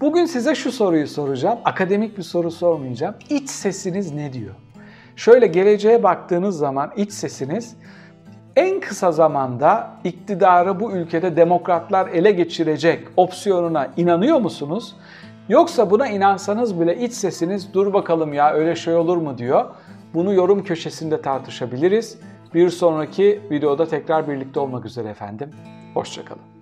Bugün 0.00 0.24
size 0.24 0.54
şu 0.54 0.72
soruyu 0.72 1.06
soracağım. 1.06 1.58
Akademik 1.64 2.18
bir 2.18 2.22
soru 2.22 2.50
sormayacağım. 2.50 3.14
İç 3.30 3.50
sesiniz 3.50 4.12
ne 4.12 4.32
diyor? 4.32 4.54
Şöyle 5.16 5.46
geleceğe 5.46 6.02
baktığınız 6.02 6.58
zaman 6.58 6.92
iç 6.96 7.12
sesiniz 7.12 7.76
en 8.56 8.80
kısa 8.80 9.12
zamanda 9.12 9.90
iktidarı 10.04 10.80
bu 10.80 10.92
ülkede 10.92 11.36
demokratlar 11.36 12.08
ele 12.08 12.32
geçirecek 12.32 13.08
opsiyonuna 13.16 13.88
inanıyor 13.96 14.40
musunuz? 14.40 14.96
Yoksa 15.48 15.90
buna 15.90 16.08
inansanız 16.08 16.80
bile 16.80 16.98
iç 16.98 17.12
sesiniz 17.12 17.74
dur 17.74 17.92
bakalım 17.92 18.32
ya 18.32 18.52
öyle 18.52 18.76
şey 18.76 18.94
olur 18.94 19.16
mu 19.16 19.38
diyor. 19.38 19.64
Bunu 20.14 20.34
yorum 20.34 20.64
köşesinde 20.64 21.22
tartışabiliriz. 21.22 22.18
Bir 22.54 22.70
sonraki 22.70 23.40
videoda 23.50 23.88
tekrar 23.88 24.28
birlikte 24.28 24.60
olmak 24.60 24.86
üzere 24.86 25.08
efendim. 25.08 25.50
Hoşçakalın. 25.94 26.61